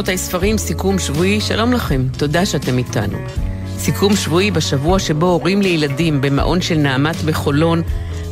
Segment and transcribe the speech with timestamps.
[0.00, 3.18] רבותיי ספרים, סיכום שבועי, שלום לכם, תודה שאתם איתנו.
[3.78, 7.82] סיכום שבועי בשבוע שבו הורים לילדים במעון של נעמת בחולון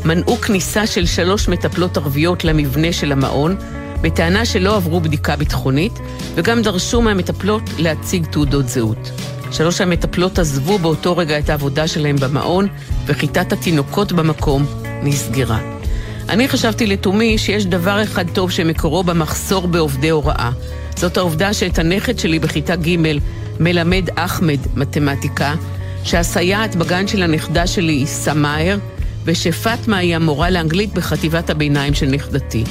[0.05, 3.57] מנעו כניסה של שלוש מטפלות ערביות למבנה של המעון,
[4.01, 5.93] בטענה שלא עברו בדיקה ביטחונית,
[6.35, 9.11] וגם דרשו מהמטפלות להציג תעודות זהות.
[9.53, 12.69] שלוש המטפלות עזבו באותו רגע את העבודה שלהם במעון,
[13.07, 14.67] וכיתת התינוקות במקום
[15.03, 15.59] נסגרה.
[16.29, 20.51] אני חשבתי לתומי שיש דבר אחד טוב שמקורו במחסור בעובדי הוראה.
[20.99, 22.97] זאת העובדה שאת הנכד שלי בכיתה ג'
[23.61, 25.55] מלמד אחמד מתמטיקה,
[26.05, 28.79] שהסייעת בגן של הנכדה שלי היא סמאהר,
[29.25, 32.65] ושפאטמה היא המורה לאנגלית בחטיבת הביניים של נכדתי.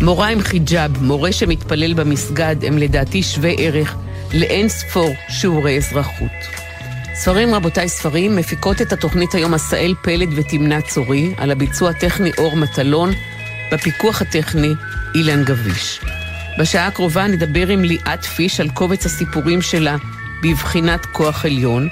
[0.00, 3.96] מורה עם חיג'אב, מורה שמתפלל במסגד, הם לדעתי שווי ערך
[4.34, 6.38] לאין ספור שיעורי אזרחות.
[7.14, 12.56] ספרים רבותיי ספרים, מפיקות את התוכנית היום עשאל פלד ותמנה צורי, על הביצוע הטכני אור
[12.56, 13.10] מטלון,
[13.72, 14.72] בפיקוח הטכני
[15.14, 16.00] אילן גביש.
[16.58, 19.96] בשעה הקרובה נדבר עם ליאת פיש על קובץ הסיפורים שלה
[20.42, 21.88] בבחינת כוח עליון.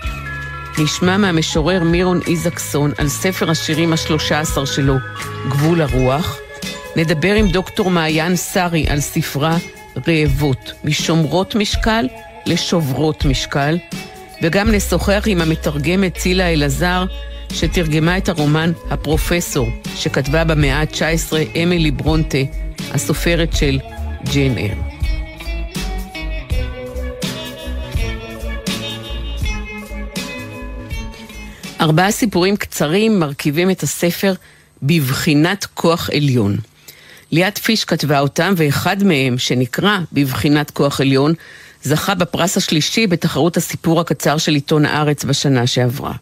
[0.79, 4.95] נשמע מהמשורר מירון איזקסון על ספר השירים השלושה עשר שלו,
[5.49, 6.39] גבול הרוח.
[6.97, 9.57] נדבר עם דוקטור מעיין סרי על ספרה
[10.09, 12.09] רעבות, משומרות משקל
[12.47, 13.79] לשוברות משקל,
[14.43, 17.05] וגם נשוחח עם המתרגמת צילה אלעזר,
[17.53, 22.39] שתרגמה את הרומן "הפרופסור", שכתבה במאה ה-19 אמילי ברונטה,
[22.95, 23.79] הסופרת של
[24.33, 24.75] ג'יין אר.
[31.81, 34.35] ארבעה סיפורים קצרים מרכיבים את הספר
[34.83, 36.57] בבחינת כוח עליון.
[37.31, 41.35] ליאת פיש כתבה אותם, ואחד מהם, שנקרא בבחינת כוח עליון,
[41.83, 46.13] זכה בפרס השלישי בתחרות הסיפור הקצר של עיתון הארץ בשנה שעברה.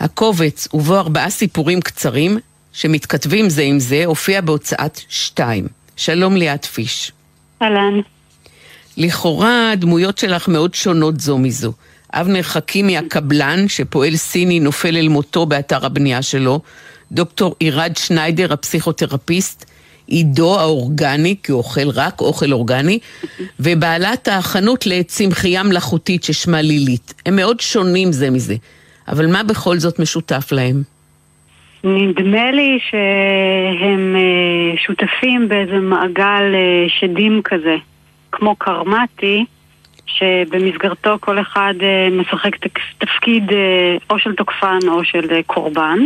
[0.00, 2.38] הקובץ, ובו ארבעה סיפורים קצרים,
[2.72, 5.68] שמתכתבים זה עם זה, הופיע בהוצאת שתיים.
[5.96, 7.12] שלום ליאת פיש.
[7.62, 8.00] אהלן.
[8.96, 11.72] לכאורה הדמויות שלך מאוד שונות זו מזו.
[12.12, 16.60] אבנר חכימי הקבלן, שפועל סיני, נופל אל מותו באתר הבנייה שלו,
[17.12, 19.64] דוקטור עירד שניידר, הפסיכותרפיסט,
[20.06, 22.98] עידו האורגני, כי הוא אוכל רק אוכל אורגני,
[23.60, 27.14] ובעלת החנות לצמחייה מלאכותית ששמה לילית.
[27.26, 28.56] הם מאוד שונים זה מזה,
[29.08, 30.82] אבל מה בכל זאת משותף להם?
[31.84, 37.76] נדמה לי שהם אה, שותפים באיזה מעגל אה, שדים כזה,
[38.32, 39.44] כמו קרמטי,
[40.06, 42.56] שבמסגרתו כל אחד אה, משחק
[42.98, 43.44] תפקיד
[44.10, 45.98] או של תוקפן או של קורבן,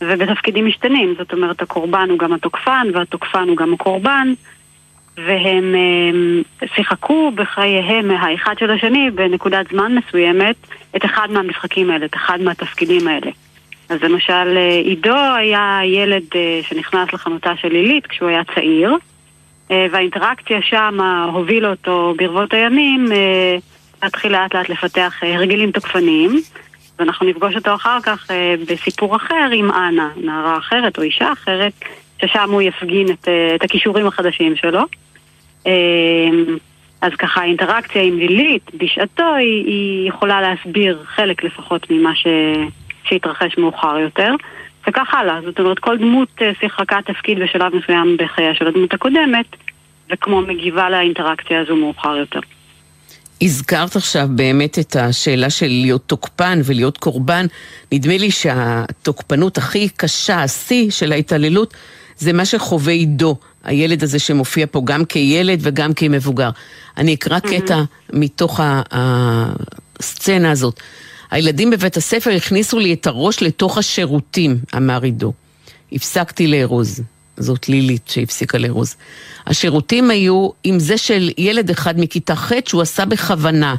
[0.00, 4.32] ובתפקידים משתנים, זאת אומרת הקורבן הוא גם התוקפן והתוקפן הוא גם הקורבן,
[5.16, 5.74] והם
[6.74, 10.56] שיחקו בחייהם האחד של השני בנקודת זמן מסוימת
[10.96, 13.30] את אחד מהמשחקים האלה, את אחד מהתפקידים האלה.
[13.88, 18.96] אז למשל, אה, עידו היה ילד אה, שנכנס לחנותה של עילית כשהוא היה צעיר,
[19.70, 20.98] אה, והאינטראקציה שם
[21.32, 23.06] הובילה אותו ברבות הימים
[24.02, 26.40] להתחיל לאט לאט לפתח הרגלים תוקפניים.
[26.98, 28.30] ואנחנו נפגוש אותו אחר כך
[28.68, 31.72] בסיפור אחר עם אנה, נערה אחרת או אישה אחרת,
[32.22, 34.80] ששם הוא יפגין את, את הכישורים החדשים שלו.
[37.00, 42.26] אז ככה האינטראקציה עם לילית בשעתו היא, היא יכולה להסביר חלק לפחות ממה ש...
[43.08, 44.34] שהתרחש מאוחר יותר,
[44.88, 45.40] וכך הלאה.
[45.44, 49.46] זאת אומרת, כל דמות אה, שיחקה תפקיד בשלב מסוים בחייה של הדמות הקודמת,
[50.12, 52.40] וכמו מגיבה לאינטראקציה הזו מאוחר יותר.
[53.42, 57.46] הזכרת עכשיו באמת את השאלה של להיות תוקפן ולהיות קורבן.
[57.92, 61.74] נדמה לי שהתוקפנות הכי קשה, השיא של ההתעללות,
[62.16, 66.50] זה מה שחווה עידו, הילד הזה שמופיע פה גם כילד וגם כמבוגר.
[66.96, 67.50] אני אקרא mm-hmm.
[67.50, 67.82] קטע
[68.12, 70.80] מתוך הסצנה הזאת.
[71.30, 75.32] הילדים בבית הספר הכניסו לי את הראש לתוך השירותים, אמר עידו.
[75.92, 77.02] הפסקתי לארוז.
[77.36, 78.96] זאת לילית שהפסיקה לארוז.
[79.46, 83.74] השירותים היו עם זה של ילד אחד מכיתה ח' שהוא עשה בכוונה.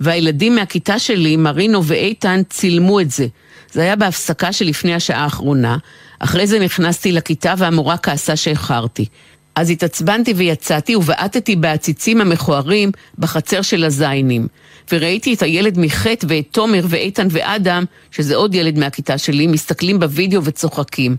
[0.00, 3.26] והילדים מהכיתה שלי, מרינו ואיתן, צילמו את זה.
[3.72, 5.76] זה היה בהפסקה שלפני השעה האחרונה.
[6.18, 9.06] אחרי זה נכנסתי לכיתה והמורה כעסה שאיחרתי.
[9.54, 14.48] אז התעצבנתי ויצאתי ובעטתי בעציצים המכוערים בחצר של הזיינים.
[14.92, 20.44] וראיתי את הילד מחטא ואת תומר ואיתן ואדם, שזה עוד ילד מהכיתה שלי, מסתכלים בווידאו
[20.44, 21.16] וצוחקים.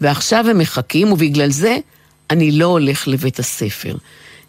[0.00, 1.78] ועכשיו הם מחכים, ובגלל זה
[2.30, 3.96] אני לא הולך לבית הספר.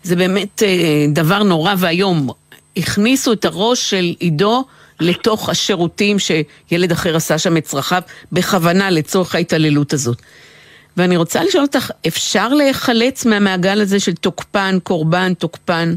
[0.04, 2.30] זה באמת אה, דבר נורא ואיום.
[2.78, 4.66] הכניסו את הראש של עידו
[5.00, 8.02] לתוך השירותים שילד אחר עשה שם את צרכיו,
[8.32, 10.22] בכוונה לצורך ההתעללות הזאת.
[10.98, 15.96] ואני רוצה לשאול אותך, אפשר להיחלץ מהמעגל הזה של תוקפן, קורבן, תוקפן?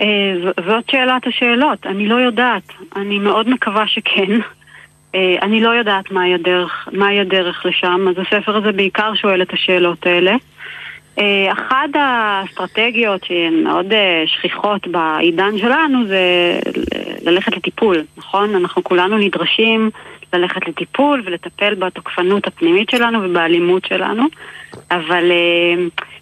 [0.00, 0.34] אה,
[0.66, 2.72] זאת שאלת השאלות, אני לא יודעת.
[2.96, 4.32] אני מאוד מקווה שכן.
[5.14, 9.52] אה, אני לא יודעת מהי הדרך, מהי הדרך לשם, אז הספר הזה בעיקר שואל את
[9.52, 10.36] השאלות האלה.
[11.18, 13.92] אה, אחת האסטרטגיות שהן מאוד
[14.26, 16.20] שכיחות בעידן שלנו זה
[17.22, 18.54] ללכת לטיפול, נכון?
[18.54, 19.90] אנחנו כולנו נדרשים
[20.38, 24.24] ללכת לטיפול ולטפל בתוקפנות הפנימית שלנו ובאלימות שלנו,
[24.90, 25.32] אבל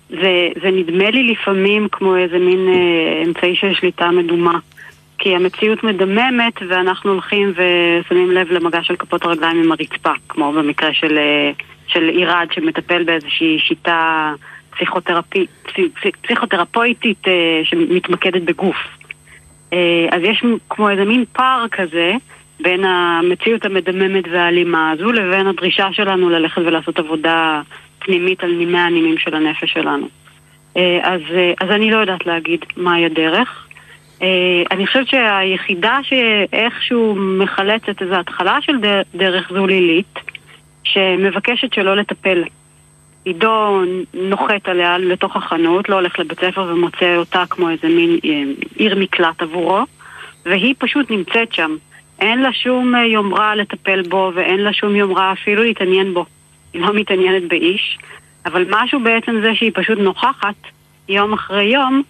[0.08, 4.58] זה, זה נדמה לי לפעמים כמו איזה מין אה, אמצעי של שליטה מדומה.
[5.18, 10.94] כי המציאות מדממת ואנחנו הולכים ושמים לב למגע של כפות הרגליים עם הרצפה, כמו במקרה
[10.94, 11.50] של, אה,
[11.86, 14.32] של עירד שמטפל באיזושהי שיטה
[14.70, 15.46] פסיכותרפי,
[16.22, 18.76] פסיכותרפויטית אה, שמתמקדת בגוף.
[19.72, 22.12] אה, אז יש כמו איזה מין פער כזה
[22.60, 27.62] בין המציאות המדממת והאלימה הזו לבין הדרישה שלנו ללכת ולעשות עבודה
[27.98, 30.08] פנימית על נימי הנימים של הנפש שלנו.
[30.76, 33.66] אה, אז, אה, אז אני לא יודעת להגיד מהי הדרך.
[34.22, 38.72] אה, אני חושבת שהיחידה שאיכשהו מחלצת איזו התחלה של
[39.14, 40.18] דרך זו לילית,
[40.84, 42.44] שמבקשת שלא לטפל.
[43.24, 43.82] עידו
[44.14, 48.18] נוחת עליה לתוך החנות, לא הולך לבית ספר ומוצא אותה כמו איזה מין
[48.76, 49.80] עיר מקלט עבורו,
[50.44, 51.76] והיא פשוט נמצאת שם.
[52.20, 56.26] אין לה שום יומרה לטפל בו ואין לה שום יומרה אפילו להתעניין בו.
[56.72, 57.98] היא לא מתעניינת באיש,
[58.46, 60.54] אבל משהו בעצם זה שהיא פשוט נוכחת
[61.08, 62.02] יום אחרי יום,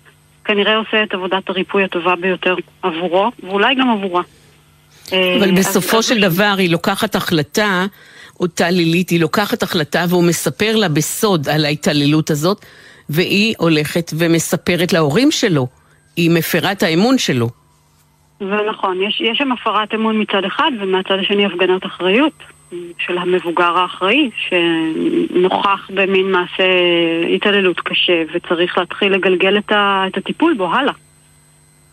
[0.44, 4.22] כנראה עושה את עבודת הריפוי הטובה ביותר עבורו, ואולי גם עבורה.
[5.08, 7.86] אבל אה, בסופו של דבר היא לוקחת החלטה,
[8.40, 12.64] אותה לילית, היא לוקחת החלטה והוא מספר לה בסוד על ההתעללות הזאת,
[13.08, 15.66] והיא הולכת ומספרת להורים שלו.
[16.16, 17.48] היא מפרה את האמון שלו.
[18.44, 22.32] זה נכון, יש, יש שם הפרת אמון מצד אחד, ומהצד השני הפגנת אחריות.
[22.99, 26.64] של המבוגר האחראי, שנוכח במין מעשה
[27.35, 30.93] התעללות קשה וצריך להתחיל לגלגל את, ה, את הטיפול בו הלאה.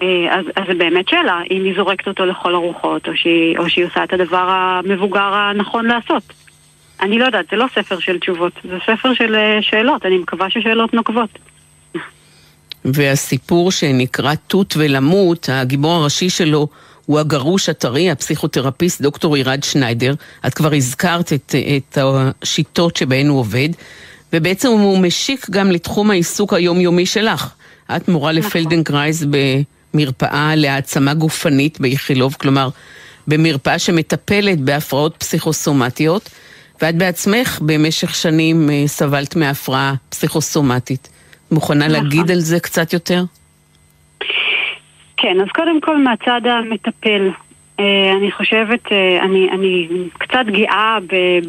[0.02, 3.70] אה, אז, אז זה באמת שאלה, אם היא זורקת אותו לכל הרוחות, או שהיא, או
[3.70, 6.24] שהיא עושה את הדבר המבוגר הנכון לעשות.
[7.02, 10.50] אני לא יודעת, זה לא ספר של תשובות, זה ספר של אה, שאלות, אני מקווה
[10.50, 11.30] ששאלות נוקבות.
[12.86, 16.68] והסיפור שנקרא תות ולמות, הגיבור הראשי שלו
[17.06, 20.14] הוא הגרוש הטרי, הפסיכותרפיסט דוקטור עירד שניידר.
[20.48, 23.70] את כבר הזכרת את, את השיטות שבהן הוא עובד,
[24.34, 27.54] ובעצם הוא משיק גם לתחום העיסוק היומיומי שלך.
[27.96, 28.50] את מורה נכון.
[28.50, 29.26] לפלדנגרייז
[29.94, 32.70] במרפאה להעצמה גופנית באיכילוב, כלומר,
[33.28, 36.30] במרפאה שמטפלת בהפרעות פסיכוסומטיות,
[36.82, 41.10] ואת בעצמך במשך שנים אה, סבלת מהפרעה פסיכוסומטית.
[41.52, 42.04] מוכנה נכון.
[42.04, 43.24] להגיד על זה קצת יותר?
[45.18, 47.30] כן, אז קודם כל מהצד המטפל.
[47.80, 50.98] אה, אני חושבת, אה, אני, אני קצת גאה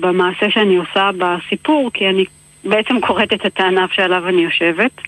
[0.01, 2.25] במעשה שאני עושה בסיפור, כי אני
[2.65, 5.01] בעצם קוראת את הענף שעליו אני יושבת,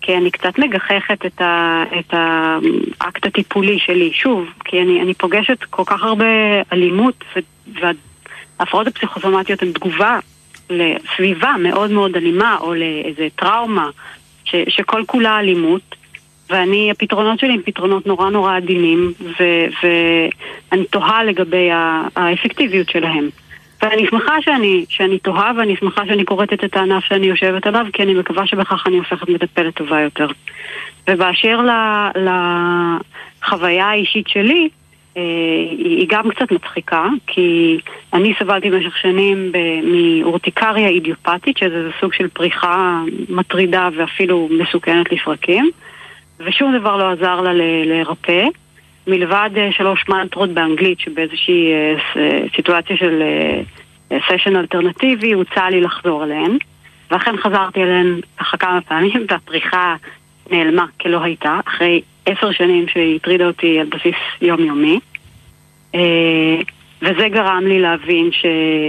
[0.00, 2.14] כי אני קצת מגחכת את, ה, את
[3.00, 6.24] האקט הטיפולי שלי, שוב, כי אני, אני פוגשת כל כך הרבה
[6.72, 7.24] אלימות,
[7.80, 10.18] וההפרעות הפסיכוסומטיות הן תגובה
[10.70, 13.90] לסביבה מאוד מאוד אלימה, או לאיזה טראומה,
[14.52, 15.96] ש, שכל כולה אלימות.
[16.50, 21.68] ואני, הפתרונות שלי הם פתרונות נורא נורא עדינים, ואני תוהה לגבי
[22.16, 23.28] האפקטיביות שלהם.
[23.82, 28.02] ואני שמחה שאני, שאני תוהה, ואני שמחה שאני קוראת את הענף שאני יושבת עליו, כי
[28.02, 30.26] אני מקווה שבכך אני הופכת מטפלת טובה יותר.
[31.10, 31.60] ובאשר
[32.16, 34.68] לחוויה האישית שלי,
[35.14, 37.78] היא גם קצת מצחיקה, כי
[38.12, 39.52] אני סבלתי במשך שנים
[39.84, 45.70] מאורטיקריה אידיופטית, שזה סוג של פריחה מטרידה ואפילו מסוכנת לפרקים.
[46.40, 47.52] ושום דבר לא עזר לה
[47.84, 48.44] לרפא,
[49.06, 53.22] מלבד אה, שלוש מנטרות באנגלית שבאיזושהי אה, סיטואציה של
[54.10, 56.56] סשן אה, אלטרנטיבי הוצע לי לחזור אליהן,
[57.10, 59.96] ואכן חזרתי אליהן ככה כמה פעמים, והפריחה
[60.50, 65.00] נעלמה כלא הייתה, אחרי עשר שנים שהיא הטרידה אותי על בסיס יומיומי.
[67.02, 68.30] וזה גרם לי להבין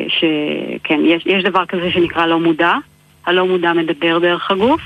[0.08, 2.74] שכן, יש, יש דבר כזה שנקרא לא מודע,
[3.26, 4.82] הלא מודע מדבר דרך הגוף,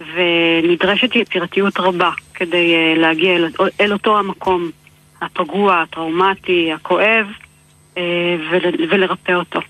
[0.00, 3.48] ונדרשת יצירתיות רבה כדי uh, להגיע אל,
[3.80, 4.70] אל אותו המקום
[5.22, 7.26] הפגוע, הטראומטי, הכואב,
[7.94, 7.98] uh,
[8.50, 9.60] ול, ולרפא אותו.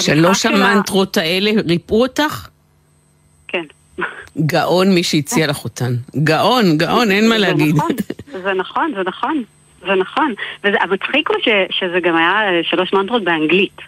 [0.00, 1.16] שלוש המנטרות.
[1.16, 2.48] האלה ריפאו אותך?
[3.48, 3.64] כן.
[4.38, 5.94] גאון מי שהציע לך אותן.
[6.24, 7.76] גאון, גאון, אין מה להגיד.
[7.76, 7.90] נכון,
[8.42, 9.42] זה נכון, זה נכון,
[9.86, 10.34] זה נכון.
[10.64, 11.36] והמצחיק הוא
[11.70, 13.78] שזה גם היה שלוש מנטרות באנגלית.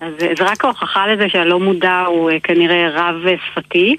[0.00, 3.16] אז זה רק ההוכחה לזה שהלא מודע הוא כנראה רב
[3.50, 3.96] שפתי.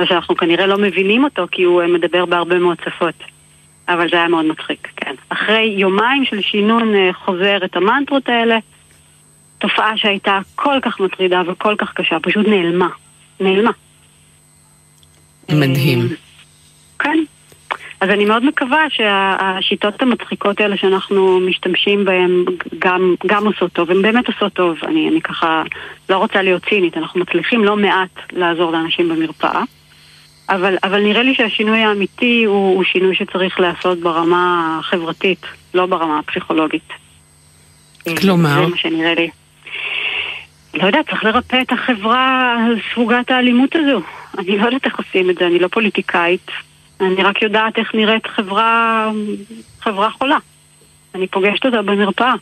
[0.00, 3.14] ושאנחנו כנראה לא מבינים אותו כי הוא מדבר בהרבה מאוד שפות.
[3.88, 5.14] אבל זה היה מאוד מצחיק, כן.
[5.28, 8.58] אחרי יומיים של שינון אה, חוזר את המנטרות האלה,
[9.58, 12.88] תופעה שהייתה כל כך מטרידה וכל כך קשה, פשוט נעלמה.
[13.40, 13.70] נעלמה.
[15.54, 16.00] מדהים.
[16.00, 16.06] אה,
[16.98, 17.24] כן.
[18.00, 22.44] אז אני מאוד מקווה שהשיטות המצחיקות האלה שאנחנו משתמשים בהן
[22.78, 24.78] גם, גם עושות טוב, הן באמת עושות טוב.
[24.86, 25.62] אני, אני ככה
[26.10, 29.62] לא רוצה להיות צינית, אנחנו מצליחים לא מעט לעזור לאנשים במרפאה.
[30.50, 36.18] אבל, אבל נראה לי שהשינוי האמיתי הוא, הוא שינוי שצריך להיעשות ברמה החברתית, לא ברמה
[36.18, 36.92] הפסיכולוגית.
[38.20, 38.54] כלומר?
[38.64, 39.30] זה מה שנראה לי.
[40.74, 42.56] לא יודעת, צריך לרפא את החברה
[42.92, 44.00] ספוגת האלימות הזו.
[44.38, 46.50] אני לא יודעת איך עושים את זה, אני לא פוליטיקאית.
[47.00, 49.10] אני רק יודעת איך נראית חברה,
[49.80, 50.38] חברה חולה.
[51.14, 52.34] אני פוגשת אותה במרפאה.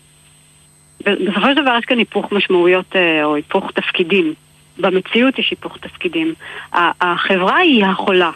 [1.01, 4.35] בסופו של דבר יש כאן היפוך משמעויות אה, או היפוך תפקידים.
[4.79, 6.35] במציאות יש היפוך תפקידים.
[6.73, 8.31] החברה היא החולה.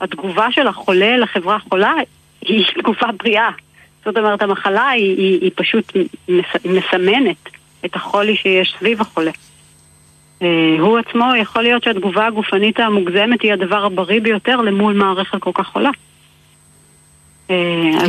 [0.00, 1.92] התגובה של החולה לחברה החולה
[2.40, 3.50] היא תגובה בריאה.
[4.04, 5.92] זאת אומרת, המחלה היא, היא, היא פשוט
[6.64, 7.48] מסמנת
[7.84, 9.30] את החולי שיש סביב החולה.
[10.42, 15.50] אה, הוא עצמו, יכול להיות שהתגובה הגופנית המוגזמת היא הדבר הבריא ביותר למול מערכת כל
[15.54, 15.90] כך חולה.
[17.50, 17.56] אה,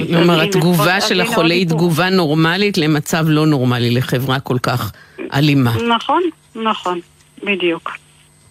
[0.07, 4.91] כלומר, התגובה של החולה היא תגובה נורמלית למצב לא נורמלי, לחברה כל כך
[5.33, 5.71] אלימה.
[5.95, 6.21] נכון,
[6.55, 6.99] נכון,
[7.43, 7.91] בדיוק.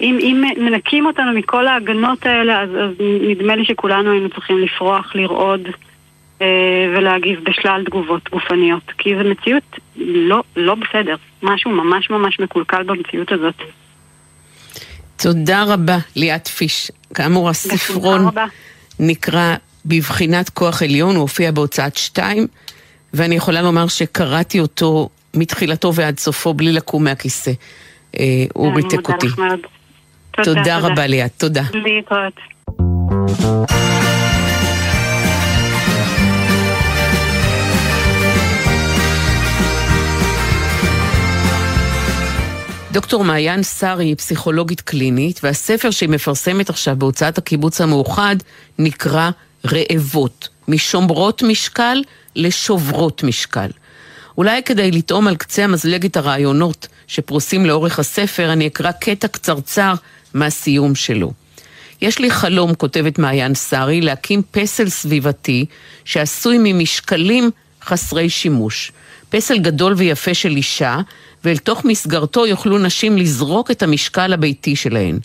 [0.01, 2.91] אם, אם מנקים אותנו מכל ההגנות האלה, אז, אז
[3.29, 5.73] נדמה לי שכולנו היינו צריכים לפרוח, לרעוד אה,
[6.97, 8.83] ולהגיב בשלל תגובות גופניות.
[8.99, 11.17] כי זו מציאות לא, לא בסדר.
[11.43, 13.55] משהו ממש ממש מקולקל במציאות הזאת.
[15.17, 16.91] תודה רבה, ליאת פיש.
[17.15, 18.27] כאמור, הספרון
[19.01, 22.47] נקרא בבחינת כוח עליון, הוא הופיע בהוצאת שתיים,
[23.15, 27.53] ואני יכולה לומר שקראתי אותו מתחילתו ועד סופו בלי לקום מהכיסא.
[28.19, 29.27] אה, הוא ריתק אותי.
[30.43, 31.33] תודה רבה, ליאת.
[31.39, 31.63] תודה.
[31.75, 32.35] להתראות.
[42.99, 48.37] דוקטור מעיין סארי היא פסיכולוגית קלינית, והספר שהיא מפרסמת עכשיו בהוצאת הקיבוץ המאוחד
[48.79, 49.31] נקרא
[49.67, 52.03] רעבות, משומרות משקל
[52.37, 53.69] לשוברות משקל.
[54.39, 59.95] אולי כדי לטעום על קצה המזלג את הרעיונות שפרוסים לאורך הספר, אני אקרא קטע קצרצר
[60.35, 61.33] מהסיום שלו.
[62.03, 65.67] יש לי חלום, כותבת מעיין סארי, להקים פסל סביבתי
[66.05, 67.51] שעשוי ממשקלים
[67.83, 68.93] חסרי שימוש.
[69.31, 71.01] פסל גדול ויפה של אישה,
[71.45, 75.19] ואל תוך מסגרתו יוכלו נשים לזרוק את המשקל הביתי שלהן.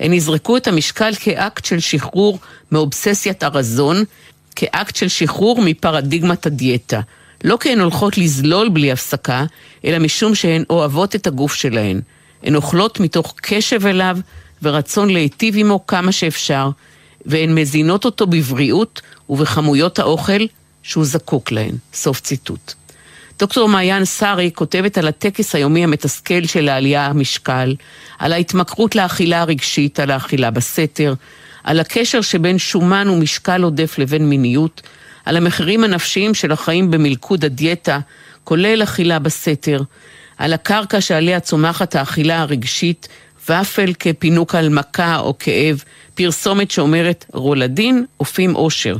[0.00, 2.38] הן יזרקו את המשקל כאקט של שחרור
[2.72, 4.04] מאובססיית הרזון,
[4.56, 7.00] כאקט של שחרור מפרדיגמת הדיאטה.
[7.44, 9.44] לא כי הן הולכות לזלול בלי הפסקה,
[9.84, 12.00] אלא משום שהן אוהבות את הגוף שלהן.
[12.42, 14.18] הן אוכלות מתוך קשב אליו
[14.62, 16.70] ורצון להיטיב עמו כמה שאפשר,
[17.26, 20.46] והן מזינות אותו בבריאות ובכמויות האוכל
[20.82, 21.74] שהוא זקוק להן.
[21.94, 22.74] סוף ציטוט.
[23.38, 27.74] דוקטור מעיין סארי כותבת על הטקס היומי המתסכל של העלייה המשקל,
[28.18, 31.14] על ההתמכרות לאכילה הרגשית, על האכילה בסתר,
[31.64, 34.82] על הקשר שבין שומן ומשקל עודף לבין מיניות,
[35.24, 37.98] על המחירים הנפשיים של החיים במלכוד הדיאטה,
[38.44, 39.82] כולל אכילה בסתר,
[40.38, 43.08] על הקרקע שעליה צומחת האכילה הרגשית,
[43.48, 45.82] ופל כפינוק על מכה או כאב,
[46.14, 48.96] פרסומת שאומרת רולדין, אופים אושר,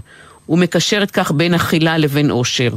[0.48, 2.70] ומקשרת כך בין אכילה לבין אושר.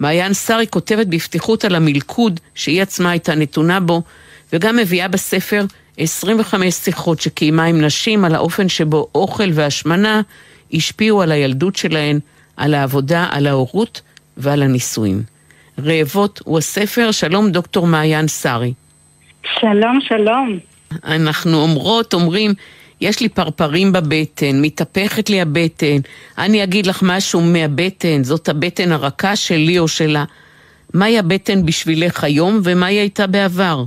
[0.00, 4.02] מעיין שרי כותבת בפתיחות על המלכוד שהיא עצמה הייתה נתונה בו,
[4.52, 5.64] וגם מביאה בספר
[5.98, 10.20] 25 שיחות שקיימה עם נשים על האופן שבו אוכל והשמנה
[10.72, 12.18] השפיעו על הילדות שלהן,
[12.56, 14.00] על העבודה, על ההורות
[14.36, 15.22] ועל הנישואים.
[15.84, 18.72] רעבות הוא הספר, שלום דוקטור מעיין שרי.
[19.60, 20.58] שלום, שלום.
[21.04, 22.54] אנחנו אומרות, אומרים,
[23.00, 25.96] יש לי פרפרים בבטן, מתהפכת לי הבטן,
[26.38, 30.24] אני אגיד לך משהו מהבטן, זאת הבטן הרכה שלי או שלה.
[30.94, 33.84] מהי הבטן בשבילך היום ומה היא הייתה בעבר?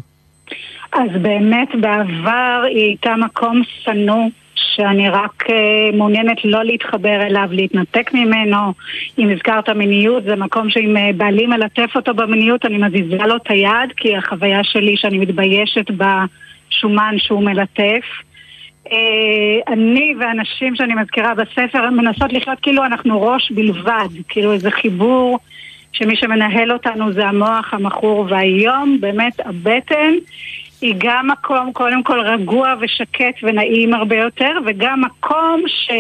[0.91, 8.13] אז באמת בעבר היא הייתה מקום שנוא שאני רק uh, מעוניינת לא להתחבר אליו, להתנתק
[8.13, 8.73] ממנו.
[9.19, 13.49] אם הזכרת מיניות, זה מקום שאם uh, בעלי מלטף אותו במיניות, אני מזיזה לו את
[13.49, 18.05] היד, כי החוויה שלי שאני מתביישת בשומן שהוא מלטף.
[18.91, 25.39] אה, אני והנשים שאני מזכירה בספר מנסות לחיות כאילו אנחנו ראש בלבד, כאילו איזה חיבור
[25.91, 30.13] שמי שמנהל אותנו זה המוח המכור והיום באמת הבטן
[30.81, 35.91] היא גם מקום קודם כל רגוע ושקט ונעים הרבה יותר וגם מקום ש...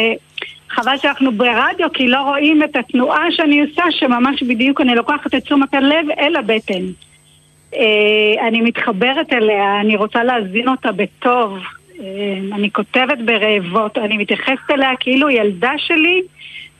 [0.69, 5.43] חבל שאנחנו ברדיו כי לא רואים את התנועה שאני עושה שממש בדיוק אני לוקחת את
[5.43, 6.83] תשומת הלב אל הבטן.
[7.75, 11.59] אה, אני מתחברת אליה, אני רוצה להזין אותה בטוב,
[12.53, 16.21] אני כותבת ברעבות, אני מתייחסת אליה כאילו ילדה שלי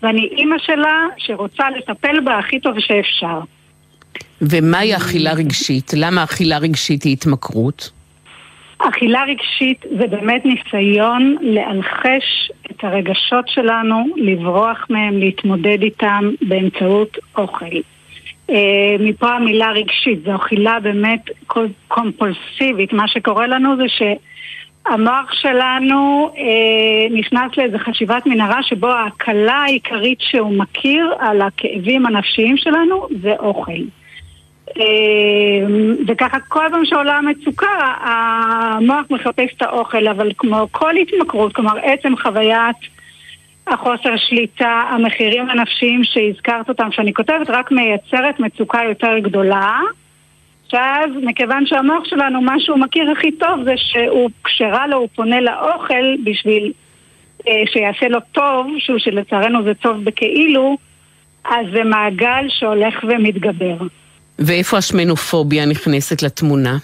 [0.03, 3.39] ואני אימא שלה שרוצה לטפל בה הכי טוב שאפשר.
[4.41, 5.91] ומהי אכילה רגשית?
[5.97, 7.91] למה אכילה רגשית היא התמכרות?
[8.77, 17.65] אכילה רגשית זה באמת ניסיון לאלחש את הרגשות שלנו, לברוח מהם, להתמודד איתם באמצעות אוכל.
[18.49, 21.29] אה, מפה המילה רגשית, זו אכילה באמת
[21.87, 22.93] קומפולסיבית.
[22.93, 23.83] מה שקורה לנו זה
[24.87, 32.57] שהמוח שלנו אה, נכנס לאיזו חשיבת מנהרה שבו ההקלה העיקרית שהוא מכיר על הכאבים הנפשיים
[32.57, 33.81] שלנו זה אוכל.
[34.77, 35.65] אה,
[36.07, 42.17] וככה כל פעם שעולה המצוקה, המוח מחפש את האוכל, אבל כמו כל התמכרות, כלומר עצם
[42.17, 42.75] חוויית
[43.67, 49.79] החוסר שליטה, המחירים הנפשיים שהזכרת אותם, שאני כותבת, רק מייצרת מצוקה יותר גדולה.
[50.71, 55.41] שאז, מכיוון שהמוח שלנו, מה שהוא מכיר הכי טוב זה שהוא, כשרע לו, הוא פונה
[55.41, 56.71] לאוכל בשביל
[57.47, 60.77] אה, שיעשה לו טוב, שהוא שלצערנו זה טוב בכאילו,
[61.45, 63.75] אז זה מעגל שהולך ומתגבר.
[64.39, 66.77] ואיפה השמנופוביה נכנסת לתמונה?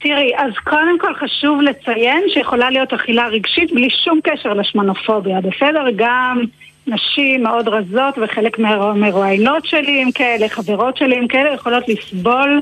[0.00, 5.84] תראי, אז קודם כל חשוב לציין שיכולה להיות אכילה רגשית בלי שום קשר לשמנופוביה, בסדר?
[5.96, 6.42] גם
[6.86, 12.60] נשים מאוד רזות וחלק מהמרואיינות שלי הם כאלה, חברות שלי הם כאלה, יכולות לסבול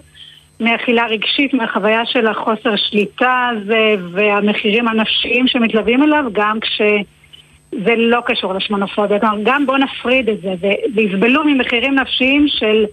[0.61, 8.55] מאכילה רגשית, מהחוויה של החוסר שליטה הזה והמחירים הנפשיים שמתלווים אליו, גם כשזה לא קשור
[8.55, 9.21] לשמנופוביה.
[9.21, 10.55] כלומר, גם בואו נפריד את זה
[10.95, 12.85] ויסבלו ממחירים נפשיים של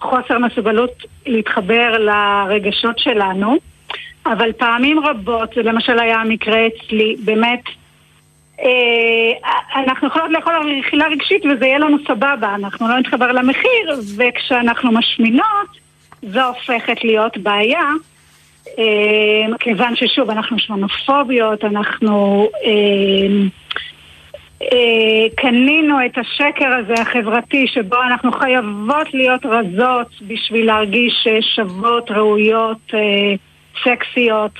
[0.00, 3.58] חוסר מסוגלות להתחבר לרגשות שלנו.
[4.26, 7.62] אבל פעמים רבות, זה למשל היה המקרה אצלי, באמת,
[8.60, 10.54] אה, אנחנו יכולות לאכול
[10.86, 15.83] אכילה רגשית וזה יהיה לנו סבבה, אנחנו לא נתחבר למחיר, וכשאנחנו משמינות,
[16.28, 17.90] זו הופכת להיות בעיה.
[18.78, 23.46] אה, כיוון ששוב, אנחנו שמנופוביות, אנחנו אה,
[24.62, 32.94] אה, קנינו את השקר הזה החברתי שבו אנחנו חייבות להיות רזות בשביל להרגיש שוות, ראויות,
[33.84, 34.52] סקסיות.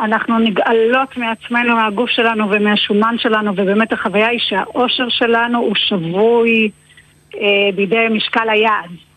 [0.00, 6.70] אנחנו נגאלות מעצמנו, מהגוף שלנו ומהשומן שלנו, ובאמת החוויה היא שהאושר שלנו הוא שבוי
[7.34, 7.40] אה,
[7.74, 9.07] בידי משקל היעד.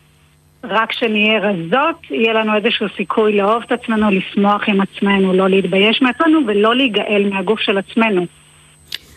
[0.64, 6.02] רק כשנהיה רזות, יהיה לנו איזשהו סיכוי לאהוב את עצמנו, לשמוח עם עצמנו, לא להתבייש
[6.02, 8.26] מעצמנו ולא להיגאל מהגוף של עצמנו.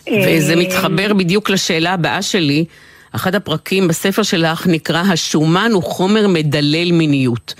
[0.07, 2.65] וזה אה, מתחבר בדיוק לשאלה הבאה שלי.
[3.15, 7.53] אחד הפרקים בספר שלך נקרא השומן הוא חומר מדלל מיניות.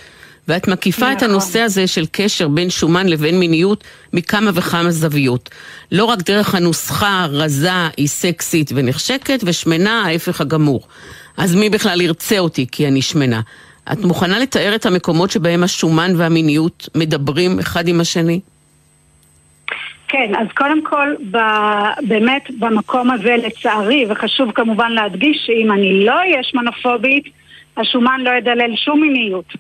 [0.48, 1.30] ואת מקיפה את נכון.
[1.30, 5.50] הנושא הזה של קשר בין שומן לבין מיניות מכמה וכמה זוויות.
[5.92, 10.88] לא רק דרך הנוסחה רזה היא סקסית ונחשקת, ושמנה ההפך הגמור.
[11.38, 13.42] אז מי בכלל ירצה אותי כי אני שמנה?
[13.92, 18.40] את מוכנה לתאר את המקומות שבהם השומן והמיניות מדברים אחד עם השני?
[20.08, 21.38] כן, אז קודם כל, ב,
[22.08, 27.24] באמת במקום הזה לצערי, וחשוב כמובן להדגיש שאם אני לא אהיה שמנופובית,
[27.78, 29.54] השומן לא ידלל שום מיניות.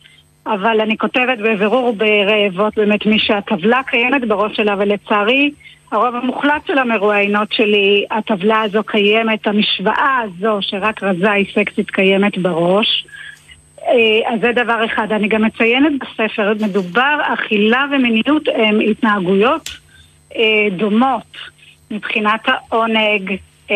[0.47, 5.51] אבל אני כותבת בבירור ברעבות באמת מי שהטבלה קיימת בראש שלה, ולצערי
[5.91, 12.37] הרוב המוחלט של המרואיינות שלי, הטבלה הזו קיימת, המשוואה הזו שרק רזה היא סקסית קיימת
[12.37, 13.05] בראש.
[13.87, 15.11] אה, אז זה דבר אחד.
[15.11, 19.69] אני גם מציינת בספר, מדובר, אכילה ומיניות הם התנהגויות
[20.35, 21.37] אה, דומות
[21.91, 23.37] מבחינת העונג
[23.71, 23.75] אה,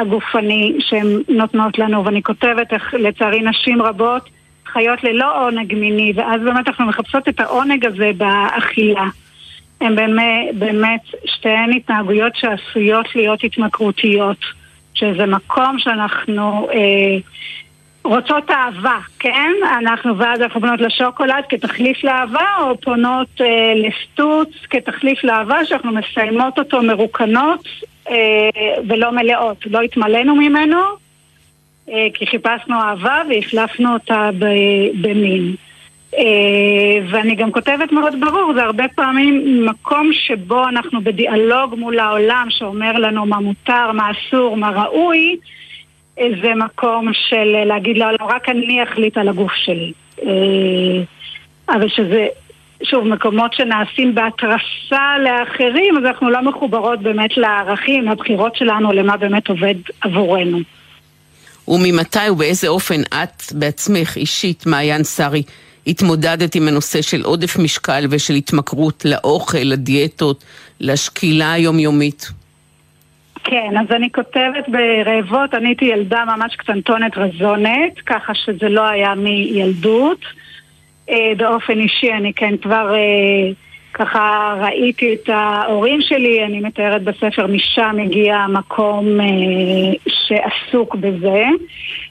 [0.00, 4.30] הגופני שהן נותנות לנו, ואני כותבת איך לצערי נשים רבות
[4.66, 9.06] חיות ללא עונג מיני, ואז באמת אנחנו מחפשות את העונג הזה באכילה.
[9.80, 14.38] הן באמת, באמת שתיהן התנהגויות שעשויות להיות התמכרותיות,
[14.94, 17.18] שזה מקום שאנחנו אה,
[18.04, 19.52] רוצות אהבה, כן?
[19.78, 26.58] אנחנו ואז אנחנו פונות לשוקולד כתחליף לאהבה, או פונות אה, לסטוץ כתחליף לאהבה, שאנחנו מסיימות
[26.58, 27.68] אותו מרוקנות
[28.10, 28.14] אה,
[28.88, 29.66] ולא מלאות.
[29.66, 30.80] לא התמלאנו ממנו,
[31.88, 34.30] אה, כי חיפשנו אהבה והחלפנו אותה
[35.00, 35.54] במין.
[36.18, 42.46] אה, ואני גם כותבת מאוד ברור, זה הרבה פעמים מקום שבו אנחנו בדיאלוג מול העולם
[42.50, 45.36] שאומר לנו מה מותר, מה אסור, מה ראוי,
[46.18, 49.92] אה, זה מקום של להגיד לעולם, רק אני אחליט על הגוף שלי.
[51.68, 52.26] אבל שזה,
[52.82, 59.48] שוב, מקומות שנעשים בהתרסה לאחרים, אז אנחנו לא מחוברות באמת לערכים, לבחירות שלנו, למה באמת
[59.48, 60.58] עובד עבורנו.
[61.68, 65.42] וממתי ובאיזה אופן את בעצמך, אישית, מעיין שרי,
[65.86, 70.44] התמודדת עם הנושא של עודף משקל ושל התמכרות לאוכל, לדיאטות,
[70.80, 72.30] לשקילה היומיומית?
[73.44, 79.14] כן, אז אני כותבת ברעבות, אני הייתי ילדה ממש קטנטונת רזונת, ככה שזה לא היה
[79.14, 80.20] מילדות.
[81.10, 83.52] אה, באופן אישי אני כן כבר אה,
[83.94, 89.26] ככה ראיתי את ההורים שלי, אני מתארת בספר, משם הגיע המקום אה,
[90.08, 91.44] שעסוק בזה.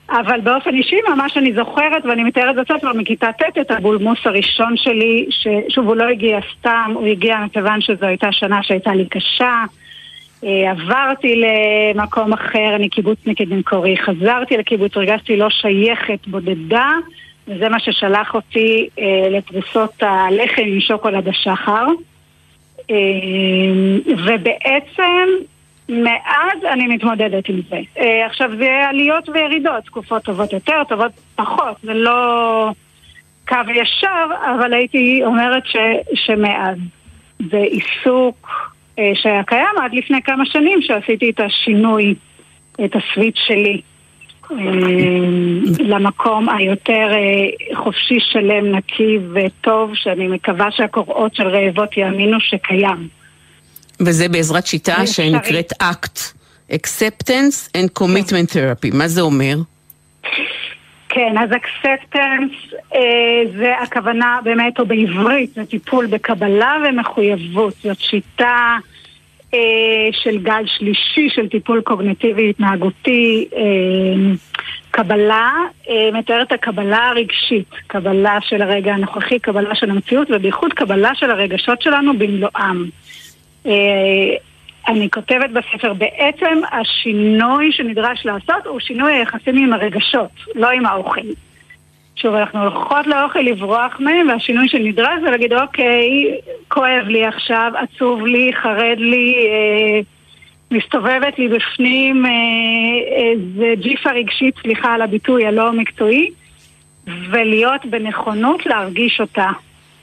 [0.10, 5.26] אבל באופן אישי ממש אני זוכרת, ואני מתארת בספר מכיתה ט' את הבולמוס הראשון שלי,
[5.30, 9.64] ששוב הוא לא הגיע סתם, הוא הגיע מכיוון שזו הייתה שנה שהייתה לי קשה.
[10.46, 16.92] אה, עברתי למקום אחר, אני קיבוצניקית במקורי, חזרתי לקיבוץ, הרגשתי לא שייכת, בודדה,
[17.48, 21.86] וזה מה ששלח אותי אה, לפריסות הלחם עם שוקולד השחר.
[22.92, 22.96] אה,
[24.26, 25.28] ובעצם
[25.90, 27.80] מאז אני מתמודדת עם זה.
[27.98, 32.70] אה, עכשיו זה עליות וירידות, תקופות טובות יותר, טובות פחות, זה לא
[33.48, 34.26] קו ישר,
[34.56, 35.78] אבל הייתי אומרת ש,
[36.14, 36.78] שמאז.
[37.52, 38.73] זה עיסוק
[39.14, 42.16] שהיה קיים עד לפני כמה שנים שעשיתי את השינוי,
[42.86, 43.82] את הסוויץ' שלי.
[44.52, 44.58] אה,
[45.80, 47.08] למקום היותר
[47.76, 53.08] חופשי, שלם, נקי וטוב, שאני מקווה שהקוראות של רעבות יאמינו שקיים.
[54.00, 56.34] וזה בעזרת שיטה שנקראת ACT,
[56.72, 58.96] Acceptance and Commitment Therapy.
[58.96, 59.56] מה זה אומר?
[61.16, 62.52] כן, אז אקספטנס
[62.96, 67.74] אה, זה הכוונה באמת, או בעברית, זה טיפול בקבלה ומחויבות.
[67.74, 68.78] זאת שיטה
[69.54, 69.60] אה,
[70.12, 73.48] של גל שלישי של טיפול קוגנטיבי התנהגותי.
[73.56, 73.62] אה,
[74.92, 75.52] קבלה
[75.90, 81.82] אה, מתארת הקבלה הרגשית, קבלה של הרגע הנוכחי, קבלה של המציאות, ובייחוד קבלה של הרגשות
[81.82, 82.86] שלנו במלואם.
[83.66, 83.72] אה,
[84.88, 91.22] אני כותבת בספר, בעצם השינוי שנדרש לעשות הוא שינוי היחסים עם הרגשות, לא עם האוכל.
[92.16, 98.26] שוב, אנחנו הולכות לאוכל לברוח מהם, והשינוי שנדרש זה להגיד, אוקיי, כואב לי עכשיו, עצוב
[98.26, 100.00] לי, חרד לי, אה,
[100.72, 106.30] מסתובבת לי בפנים איזה אה, ג'יפה רגשית, סליחה על הביטוי הלא מקצועי,
[107.06, 109.50] ולהיות בנכונות להרגיש אותה,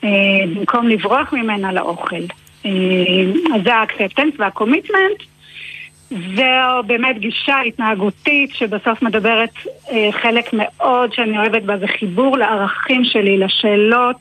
[0.04, 0.08] אה,
[0.54, 2.24] במקום לברוח ממנה לאוכל.
[2.66, 2.70] אה,
[3.54, 5.22] אז זה האקספטנס והקומיטמנט.
[6.10, 9.50] זו באמת גישה התנהגותית שבסוף מדברת
[9.90, 14.16] אה, חלק מאוד שאני אוהבת בה, זה חיבור לערכים שלי, לשאלות,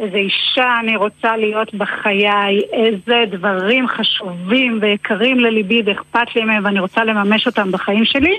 [0.00, 6.80] איזה אישה אני רוצה להיות בחיי, איזה דברים חשובים ויקרים לליבי ואכפת לי מהם ואני
[6.80, 8.38] רוצה לממש אותם בחיים שלי,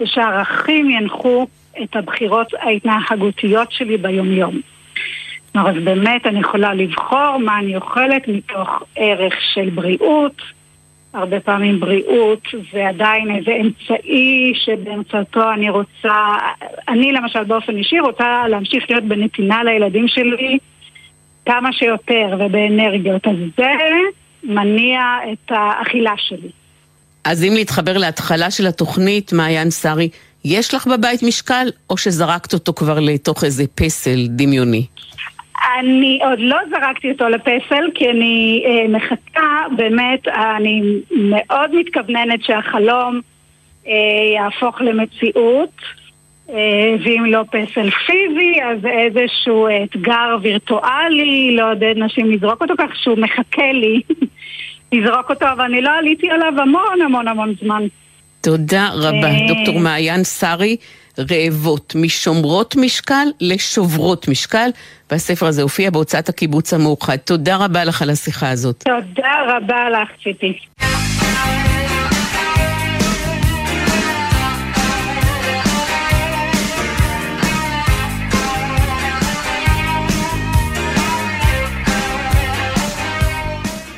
[0.00, 1.46] ושהערכים ינחו
[1.82, 4.60] את הבחירות ההתנהגותיות שלי ביומיום.
[5.58, 10.42] אז באמת אני יכולה לבחור מה אני אוכלת מתוך ערך של בריאות.
[11.14, 12.42] הרבה פעמים בריאות
[12.72, 16.14] זה עדיין איזה אמצעי שבאמצעותו אני רוצה,
[16.88, 20.58] אני למשל באופן אישי רוצה להמשיך להיות בנתינה לילדים שלי
[21.46, 23.26] כמה שיותר ובאנרגיות.
[23.26, 23.72] אז זה
[24.42, 25.00] מניע
[25.32, 26.48] את האכילה שלי.
[27.24, 30.08] אז אם להתחבר להתחלה של התוכנית, מעיין שרי,
[30.44, 34.86] יש לך בבית משקל, או שזרקת אותו כבר לתוך איזה פסל דמיוני?
[35.80, 43.20] אני עוד לא זרקתי אותו לפסל, כי אני אה, מחכה, באמת, אני מאוד מתכווננת שהחלום
[43.86, 43.92] אה,
[44.34, 45.80] יהפוך למציאות,
[46.50, 53.18] אה, ואם לא פסל פיזי, אז איזשהו אתגר וירטואלי, לעודד נשים לזרוק אותו כך שהוא
[53.18, 54.02] מחכה לי
[54.92, 57.82] לזרוק אותו, אבל אני לא עליתי עליו המון המון המון זמן.
[58.40, 60.76] תודה רבה, אה, דוקטור מעיין שרי.
[61.18, 64.70] רעבות, משומרות משקל לשוברות משקל,
[65.10, 67.16] והספר הזה הופיע בהוצאת הקיבוץ המאוחד.
[67.16, 68.84] תודה רבה לך על השיחה הזאת.
[68.84, 70.58] תודה רבה לך, ציפי.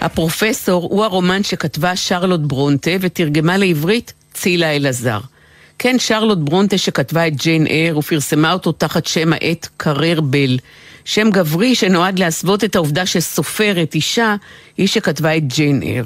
[0.00, 5.18] הפרופסור הוא הרומן שכתבה שרלוט ברונטה ותרגמה לעברית צילה אלעזר.
[5.78, 10.58] כן, שרלוט ברונטה שכתבה את ג'יין אייר ופרסמה אותו תחת שם העט קרר בל.
[11.04, 14.36] שם גברי שנועד להסוות את העובדה שסופרת, אישה,
[14.76, 16.04] היא שכתבה את ג'יין אייר.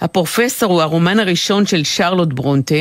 [0.00, 2.74] הפרופסור הוא הרומן הראשון של שרלוט ברונטה,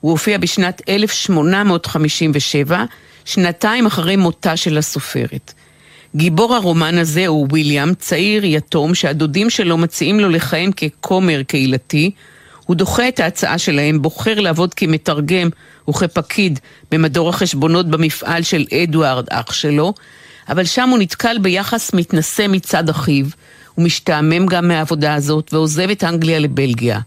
[0.00, 2.84] הוא הופיע בשנת 1857,
[3.24, 5.52] שנתיים אחרי מותה של הסופרת.
[6.16, 12.10] גיבור הרומן הזה הוא ויליאם, צעיר יתום שהדודים שלו מציעים לו לכהן ככומר קהילתי,
[12.66, 15.48] הוא דוחה את ההצעה שלהם, בוחר לעבוד כמתרגם
[15.88, 16.58] וכפקיד
[16.90, 19.94] במדור החשבונות במפעל של אדוארד, אח שלו,
[20.48, 23.26] אבל שם הוא נתקל ביחס מתנשא מצד אחיו,
[23.74, 27.00] הוא משתעמם גם מהעבודה הזאת ועוזב את אנגליה לבלגיה.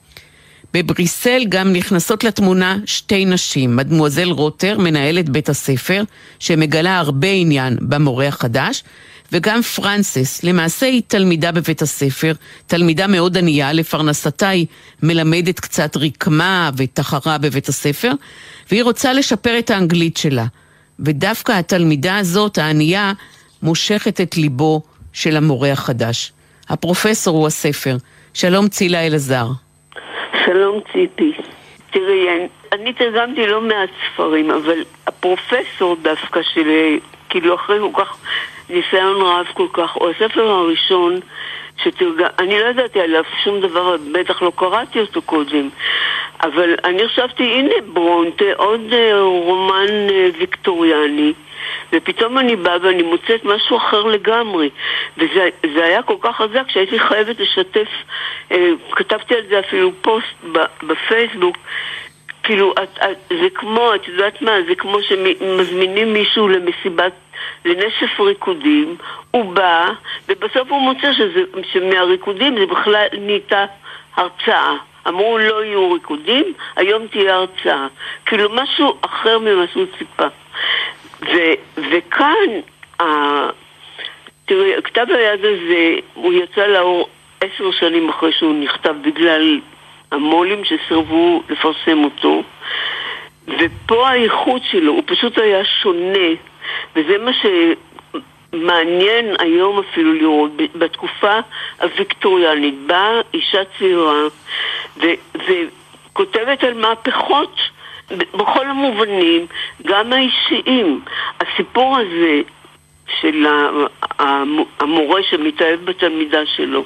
[0.74, 6.04] בבריסל גם נכנסות לתמונה שתי נשים, מדמואזל רוטר, מנהלת בית הספר,
[6.40, 8.84] שמגלה הרבה עניין במורה החדש,
[9.32, 12.32] וגם פרנסס, למעשה היא תלמידה בבית הספר,
[12.68, 14.66] תלמידה מאוד ענייה, לפרנסתה היא
[15.04, 18.12] מלמדת קצת רקמה ותחרה בבית הספר,
[18.72, 20.46] והיא רוצה לשפר את האנגלית שלה.
[21.00, 23.14] ודווקא התלמידה הזאת, הענייה,
[23.64, 24.82] מושכת את ליבו
[25.14, 26.32] של המורה החדש.
[26.70, 27.96] הפרופסור הוא הספר.
[28.34, 29.48] שלום צילה אלעזר.
[30.46, 31.32] שלום ציפי.
[31.92, 32.28] תראי,
[32.72, 36.98] אני תרגמתי לא מעט ספרים, אבל הפרופסור דווקא של,
[37.30, 38.18] כאילו אחרי כל כך
[38.70, 41.20] ניסיון רב כל כך, הוא הספר הראשון
[41.84, 45.70] שתרגם, אני לא ידעתי עליו שום דבר, בטח לא קראתי אותו קודם,
[46.42, 51.34] אבל אני חשבתי, הנה ברונטה, עוד אה, רומן אה, ויקטוריאני.
[51.94, 54.70] ופתאום אני באה ואני מוצאת משהו אחר לגמרי.
[55.18, 57.88] וזה היה כל כך חזק שהייתי חייבת לשתף,
[58.52, 60.28] אה, כתבתי על זה אפילו פוסט
[60.84, 61.58] בפייסבוק,
[62.44, 67.14] כאילו, את, את, זה כמו, את יודעת מה, זה כמו שמזמינים מישהו למסיבת,
[67.66, 68.96] לנשף ריקודים,
[69.32, 69.90] הוא בא,
[70.30, 73.66] ובסוף הוא מוצא שזה, שמהריקודים זה בכלל נהייתה
[74.16, 74.74] הרצאה.
[75.08, 77.88] אמרו לא יהיו ריקודים, היום תהיה הרצאה.
[78.26, 80.28] כאילו משהו אחר ממה שהוא ציפה.
[81.22, 82.50] ו- וכאן,
[83.02, 83.50] ה-
[84.46, 87.10] תראי, כתב היד הזה, הוא יצא לאור
[87.42, 89.60] עשר שנים אחרי שהוא נכתב בגלל
[90.12, 92.44] המו"לים שסירבו לפרסם אותו,
[93.48, 96.28] ופה האיכות שלו, הוא פשוט היה שונה,
[96.96, 97.32] וזה מה
[98.54, 100.52] שמעניין היום אפילו לראות.
[100.76, 101.40] בתקופה
[101.82, 104.22] הוויקטוריאנית באה אישה צעירה
[105.36, 107.56] וכותבת על מהפכות
[108.12, 109.46] בכל המובנים,
[109.86, 111.02] גם האישיים.
[111.40, 112.42] הסיפור הזה
[113.22, 113.46] של
[114.80, 116.84] המורה שמתאהב בתלמידה שלו,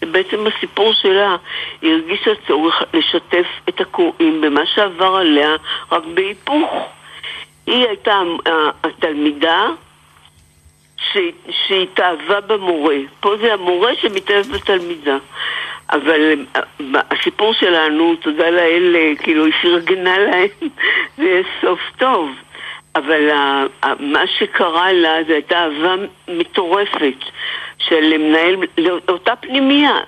[0.00, 1.36] זה בעצם הסיפור שלה.
[1.82, 5.56] היא הרגישה צורך לשתף את הקוראים במה שעבר עליה,
[5.92, 6.70] רק בהיפוך.
[7.66, 8.22] היא הייתה
[8.84, 9.68] התלמידה
[11.50, 12.96] שהתאהבה במורה.
[13.20, 15.16] פה זה המורה שמתאהב בתלמידה.
[15.90, 20.48] אבל אה, הסיפור שלנו, תודה לאל, אה, כאילו היא פרגנה להם,
[21.16, 22.30] זה יהיה סוף טוב.
[22.94, 23.30] אבל
[24.00, 25.94] מה שקרה לה זה הייתה אהבה
[26.28, 27.18] מטורפת
[27.78, 29.98] של מנהל, לאותה פנימייה.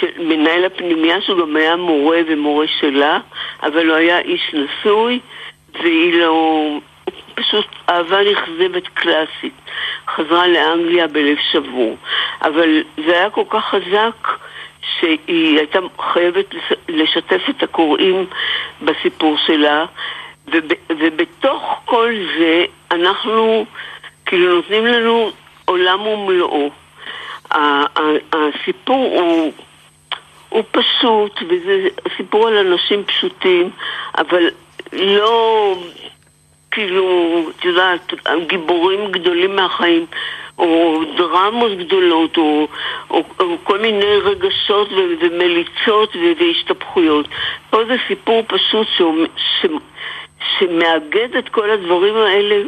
[0.00, 3.18] של מנהל הפנימייה שהוא גם היה מורה ומורה שלה,
[3.62, 5.20] אבל הוא היה איש נשוי,
[5.74, 6.78] והיא לא...
[7.34, 9.54] פשוט אהבה נכזבת קלאסית.
[10.08, 11.96] חזרה לאנגליה בלב שבור.
[12.42, 14.28] אבל זה היה כל כך חזק
[15.00, 15.78] שהיא הייתה
[16.12, 16.54] חייבת
[16.88, 18.26] לשתף את הקוראים
[18.82, 19.84] בסיפור שלה,
[20.46, 23.66] וב, ובתוך כל זה אנחנו
[24.26, 25.30] כאילו נותנים לנו
[25.64, 26.70] עולם ומלואו.
[28.32, 29.52] הסיפור הוא,
[30.48, 33.70] הוא פשוט, וזה סיפור על אנשים פשוטים,
[34.18, 34.48] אבל
[34.92, 35.76] לא
[36.70, 37.04] כאילו,
[37.50, 38.14] את יודעת,
[38.46, 40.06] גיבורים גדולים מהחיים.
[40.58, 42.68] או דרמות גדולות, או,
[43.10, 47.28] או, או כל מיני רגשות ו, ומליצות ו, והשתפכויות.
[47.70, 49.02] פה זה סיפור פשוט ש,
[49.36, 49.66] ש,
[50.58, 52.64] שמאגד את כל הדברים האלה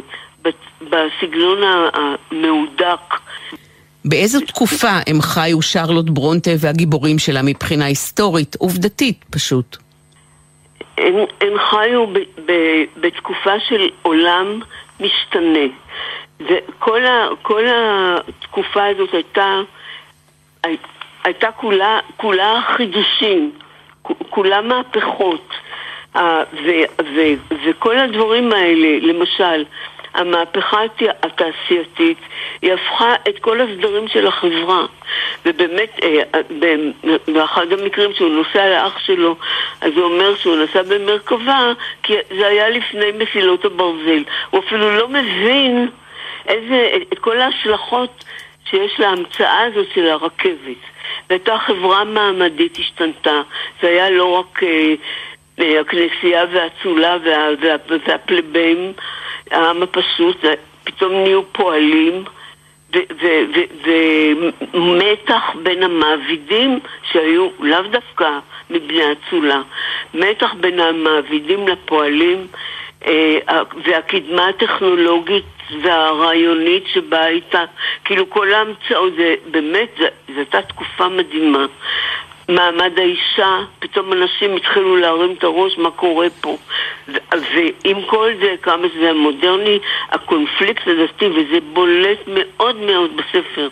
[0.81, 1.57] בסגנון
[1.93, 3.13] המהודק.
[4.05, 9.77] באיזו תקופה הם חיו שרלוט ברונטה והגיבורים שלה מבחינה היסטורית, עובדתית פשוט?
[10.97, 12.51] הם, הם חיו ב, ב,
[12.97, 14.59] בתקופה של עולם
[14.99, 15.67] משתנה.
[16.39, 19.61] וכל ה, כל התקופה הזאת הייתה,
[21.23, 23.51] הייתה כולה, כולה חידושים,
[24.29, 25.53] כולה מהפכות.
[26.53, 26.69] ו,
[27.15, 27.21] ו,
[27.65, 29.65] וכל הדברים האלה, למשל,
[30.13, 30.81] המהפכה
[31.23, 32.17] התעשייתית,
[32.61, 34.85] היא הפכה את כל הסדרים של החברה.
[35.45, 36.41] ובאמת, אה,
[37.27, 39.35] באחד המקרים שהוא נוסע לאח שלו,
[39.81, 44.23] אז הוא אומר שהוא נסע במרכבה, כי זה היה לפני מסילות הברזל.
[44.49, 45.89] הוא אפילו לא מבין
[46.47, 48.23] איזה, את כל ההשלכות
[48.69, 50.77] שיש להמצאה הזאת של הרכבת.
[51.29, 53.41] והייתה חברה מעמדית השתנתה.
[53.81, 54.93] זה היה לא רק אה,
[55.59, 57.75] אה, הכנסייה והאצולה וה, וה,
[58.07, 58.93] והפלבאים,
[59.51, 60.45] העם הפשוט,
[60.83, 62.23] פתאום נהיו פועלים.
[64.73, 66.79] ומתח בין המעבידים
[67.11, 68.29] שהיו לאו דווקא
[68.69, 69.61] מבני אצולה,
[70.13, 72.47] מתח בין המעבידים לפועלים
[73.05, 73.37] אה,
[73.85, 75.43] והקדמה הטכנולוגית
[75.81, 77.63] והרעיונית שבאה איתה,
[78.05, 79.13] כאילו כל ההמצאות,
[79.51, 81.65] באמת, זו הייתה תקופה מדהימה.
[82.49, 86.57] מעמד האישה, פתאום אנשים התחילו להרים את הראש, מה קורה פה.
[87.31, 89.79] ועם כל זה, כמה שזה המודרני,
[90.09, 93.69] הקונפליקט הדתי, וזה בולט מאוד מאוד בספר.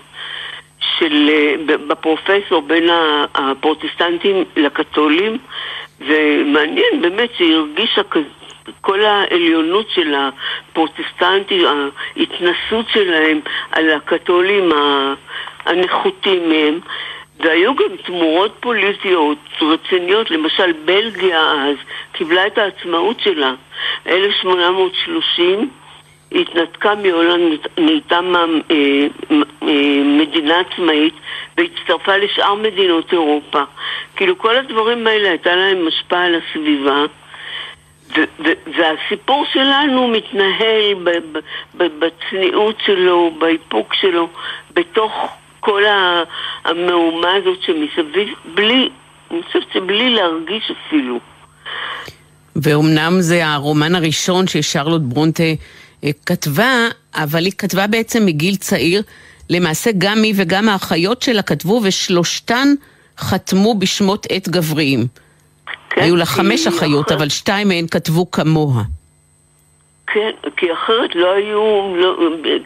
[0.99, 2.89] של, אה, בפרופסור בין
[3.36, 5.38] הפרוטסטנטים לקתולים,
[5.99, 8.01] ומעניין באמת שהיא הרגישה
[8.81, 13.39] כל העליונות של הפרוטסטנטים, ההתנסות שלהם
[13.71, 14.71] על הקתולים
[15.65, 16.79] הנחותים מהם,
[17.43, 21.75] והיו גם תמורות פוליטיות רציניות, למשל בלגיה אז
[22.12, 23.53] קיבלה את העצמאות שלה,
[24.08, 25.69] 1830,
[26.32, 28.19] התנתקה מהולנד, נהייתה
[28.71, 29.08] אה,
[30.03, 31.13] מדינה עצמאית
[31.58, 33.63] והצטרפה לשאר מדינות אירופה.
[34.15, 37.06] כאילו כל הדברים האלה הייתה להם השפעה על הסביבה.
[38.77, 40.95] והסיפור שלנו מתנהל
[41.73, 44.27] בצניעות שלו, באיפוק שלו,
[44.73, 45.12] בתוך
[45.65, 45.82] כל
[46.65, 48.89] המהומה הזאת שמסביב, בלי,
[49.32, 51.19] אני חושבת שבלי להרגיש אפילו.
[52.56, 55.43] ואומנם זה הרומן הראשון ששרלוט ברונטה
[56.04, 59.02] אה, כתבה, אבל היא כתבה בעצם מגיל צעיר.
[59.49, 62.67] למעשה גם היא וגם האחיות שלה כתבו, ושלושתן
[63.17, 65.08] חתמו בשמות עת גבריים.
[65.89, 67.17] כן, היו לה חמש אחיות, אחרת...
[67.17, 68.84] אבל שתיים מהן כתבו כמוה.
[70.13, 72.17] כן, כי אחרת לא היו, לא,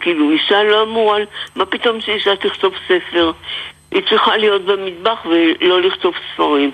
[0.01, 1.19] כאילו אישה לא אמורה,
[1.55, 3.31] מה פתאום שאישה תכתוב ספר?
[3.91, 6.71] היא צריכה להיות במטבח ולא לכתוב ספרים.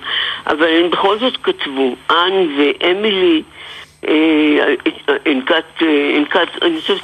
[0.47, 3.43] אבל הם בכל זאת כתבו, אן ואמילי,
[5.27, 7.03] אנקת, אה, אנקת, אני חושבת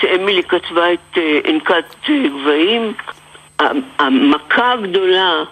[0.00, 2.92] שאמילי כתבה את אנקת אה, גבהים.
[3.98, 5.44] המכה הגדולה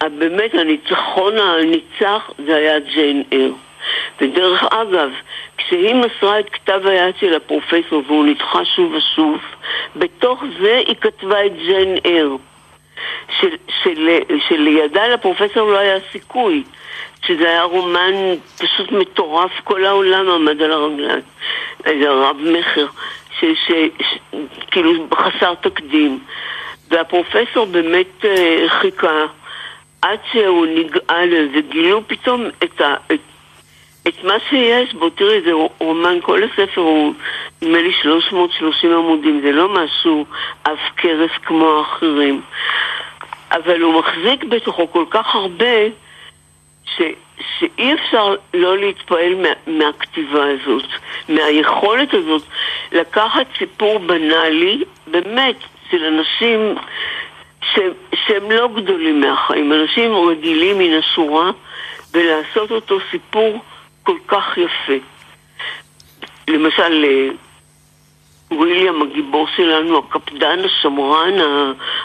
[0.00, 3.65] באמת הניצחון הניצח זה היה ג'יין אר.
[4.20, 5.10] ודרך אגב,
[5.58, 9.38] כשהיא מסרה את כתב היד של הפרופסור והוא נדחה שוב ושוב,
[9.96, 12.36] בתוך זה היא כתבה את ג'יין אר.
[13.40, 14.08] של, של,
[14.48, 16.62] שלידה לפרופסור לא היה סיכוי,
[17.26, 18.14] שזה היה רומן
[18.58, 21.20] פשוט מטורף, כל העולם עמד על הרגליים,
[21.84, 22.86] איזה רב מכר,
[23.40, 26.20] שכאילו חסר תקדים.
[26.88, 29.26] והפרופסור באמת uh, חיכה
[30.02, 33.20] עד שהוא נגאל וגילו פתאום את, ה, את,
[34.08, 35.10] את מה שיש בו.
[35.10, 37.14] תראי, זה רומן, כל הספר הוא
[37.62, 40.26] נדמה לי 330 עמודים, זה לא משהו
[40.64, 42.40] עב כרס כמו האחרים.
[43.52, 45.86] אבל הוא מחזיק בתוכו כל כך הרבה
[46.84, 47.02] ש,
[47.58, 50.84] שאי אפשר לא להתפעל מה, מהכתיבה הזאת,
[51.28, 52.42] מהיכולת הזאת
[52.92, 55.56] לקחת סיפור בנאלי, באמת,
[55.90, 56.74] של אנשים
[57.62, 57.78] ש,
[58.14, 61.50] שהם לא גדולים מהחיים, אנשים רגילים מן השורה,
[62.14, 63.62] ולעשות אותו סיפור
[64.06, 65.04] כל כך יפה.
[66.48, 67.28] למשל, אה,
[68.50, 71.34] וויליאם הגיבור שלנו, הקפדן, השמרן,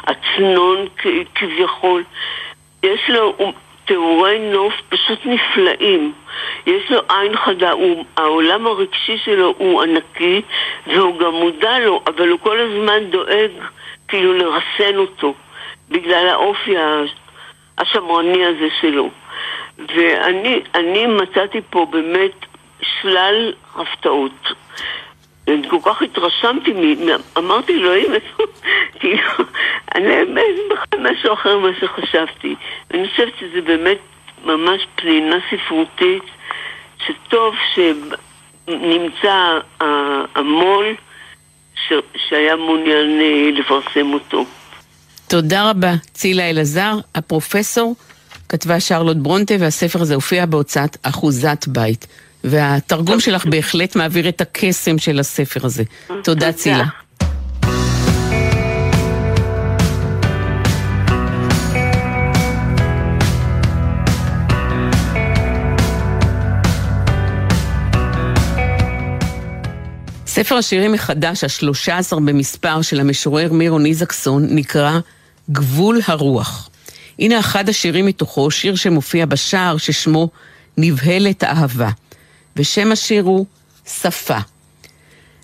[0.03, 0.87] הצנון
[1.35, 2.03] כביכול,
[2.83, 3.53] יש לו
[3.85, 6.13] תיאורי נוף פשוט נפלאים.
[6.65, 10.41] יש לו עין חדה, הוא, העולם הרגשי שלו הוא ענקי
[10.87, 13.51] והוא גם מודע לו, אבל הוא כל הזמן דואג
[14.07, 15.33] כאילו לרסן אותו
[15.89, 16.75] בגלל האופי
[17.77, 19.09] השמרני הזה שלו.
[19.95, 22.45] ואני מצאתי פה באמת
[22.81, 24.47] שלל הפתעות.
[25.47, 26.73] אני כל כך התרשמתי,
[27.37, 28.11] אמרתי אלוהים,
[28.99, 29.29] כאילו,
[29.95, 30.11] אני
[30.71, 32.55] בכלל משהו אחר ממה שחשבתי.
[32.93, 33.97] אני חושבת שזה באמת
[34.45, 36.23] ממש פנינה ספרותית,
[37.05, 39.59] שטוב שנמצא
[40.35, 40.95] המו"ל
[42.15, 44.45] שהיה מעוניין אה, לפרסם אותו.
[45.27, 47.95] תודה רבה, צילה אלעזר, הפרופסור.
[48.51, 52.07] כתבה שרלוט ברונטה, והספר הזה הופיע בהוצאת אחוזת בית.
[52.43, 55.83] והתרגום שלך בהחלט מעביר את הקסם של הספר הזה.
[56.23, 56.85] תודה, צילה.
[70.25, 74.99] ספר השירים מחדש, השלושה עשר במספר של המשורר מירון איזקסון, נקרא
[75.51, 76.70] גבול הרוח.
[77.19, 80.29] הנה אחד השירים מתוכו, שיר שמופיע בשער ששמו
[80.77, 81.89] נבהלת אהבה.
[82.55, 83.45] ושם השיר הוא
[83.85, 84.37] שפה.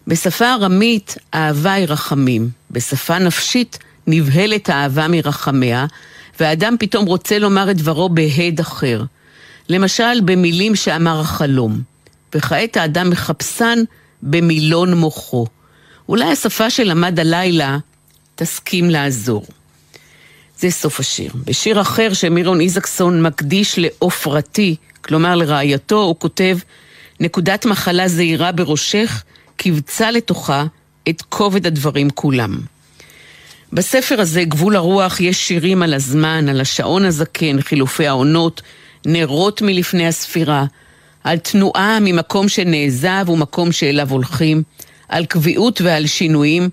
[0.08, 5.86] בשפה ארמית אהבה היא רחמים, בשפה נפשית נבהלת האהבה מרחמיה,
[6.40, 9.04] והאדם פתאום רוצה לומר את דברו בהד אחר.
[9.70, 11.82] למשל, במילים שאמר החלום.
[12.36, 13.80] וכעת האדם מחפשן
[14.24, 15.46] במילון מוחו.
[16.10, 17.78] אולי השפה שלמד הלילה
[18.36, 19.46] תסכים לעזור.
[20.60, 21.32] זה סוף השיר.
[21.46, 26.58] בשיר אחר שמירון איזקסון מקדיש לעופרתי, כלומר לרעייתו, הוא כותב
[27.20, 29.24] נקודת מחלה זהירה בראשך,
[29.58, 30.66] קיבצה לתוכה
[31.10, 32.58] את כובד הדברים כולם.
[33.74, 38.62] בספר הזה, גבול הרוח, יש שירים על הזמן, על השעון הזקן, חילופי העונות,
[39.06, 40.66] נרות מלפני הספירה,
[41.24, 44.64] על תנועה ממקום שנעזב ומקום שאליו הולכים,
[45.10, 46.70] על קביעות ועל שינויים,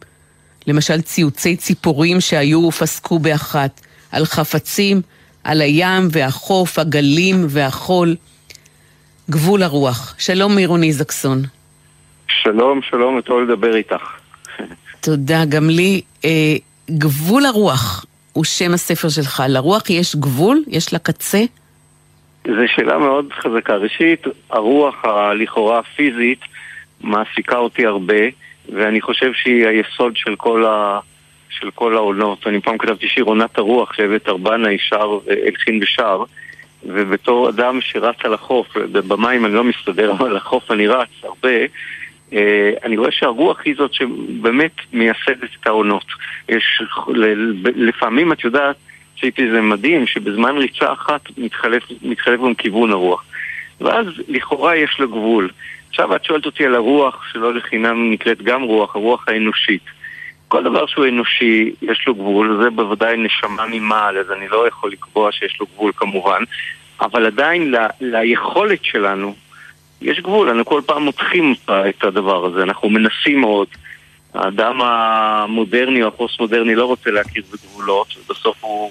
[0.67, 3.81] למשל ציוצי ציפורים שהיו ופסקו באחת,
[4.13, 5.01] על חפצים,
[5.45, 8.17] על הים והחוף, הגלים והחול.
[9.31, 10.15] גבול הרוח.
[10.19, 11.43] שלום מירוני זקסון.
[12.29, 14.03] שלום, שלום, טוב לדבר איתך.
[15.01, 16.01] תודה, גם לי.
[16.25, 16.31] אה,
[16.91, 19.43] גבול הרוח הוא שם הספר שלך.
[19.49, 20.63] לרוח יש גבול?
[20.69, 21.43] יש לה קצה?
[22.47, 23.77] זו שאלה מאוד חזקה.
[23.77, 26.41] ראשית, הרוח הלכאורה הפיזית
[27.01, 28.23] מעסיקה אותי הרבה,
[28.73, 31.01] ואני חושב שהיא היסוד של כל, ה...
[31.51, 32.47] של כל העונות.
[32.47, 36.25] אני פעם כתבתי שיר עונת הרוח, שהבאת ארבנה, ישר, הלחין ושר,
[36.85, 41.59] ובתור אדם שרץ על החוף, במים אני לא מסתדר, אבל על החוף אני רץ הרבה,
[42.33, 46.05] אה, אני רואה שהרוח היא זאת שבאמת מייסדת את העונות.
[46.49, 46.83] יש,
[47.65, 48.77] לפעמים את יודעת,
[49.21, 53.25] ציפי זה מדהים, שבזמן ריצה אחת מתחלף, מתחלף גם כיוון הרוח.
[53.81, 55.51] ואז לכאורה יש לו גבול.
[55.95, 59.83] עכשיו את שואלת אותי על הרוח, שלא לחינם נקראת גם רוח, הרוח האנושית.
[60.49, 64.91] כל דבר שהוא אנושי, יש לו גבול, זה בוודאי נשמה ממעל, אז אני לא יכול
[64.91, 66.43] לקבוע שיש לו גבול כמובן,
[67.01, 69.35] אבל עדיין ל, ליכולת שלנו
[70.03, 71.55] יש גבול, אנחנו כל פעם מותחים
[71.89, 73.69] את הדבר הזה, אנחנו מנסים מאוד.
[74.35, 78.91] האדם המודרני או הפוסט-מודרני לא רוצה להכיר בגבולות, ובסוף הוא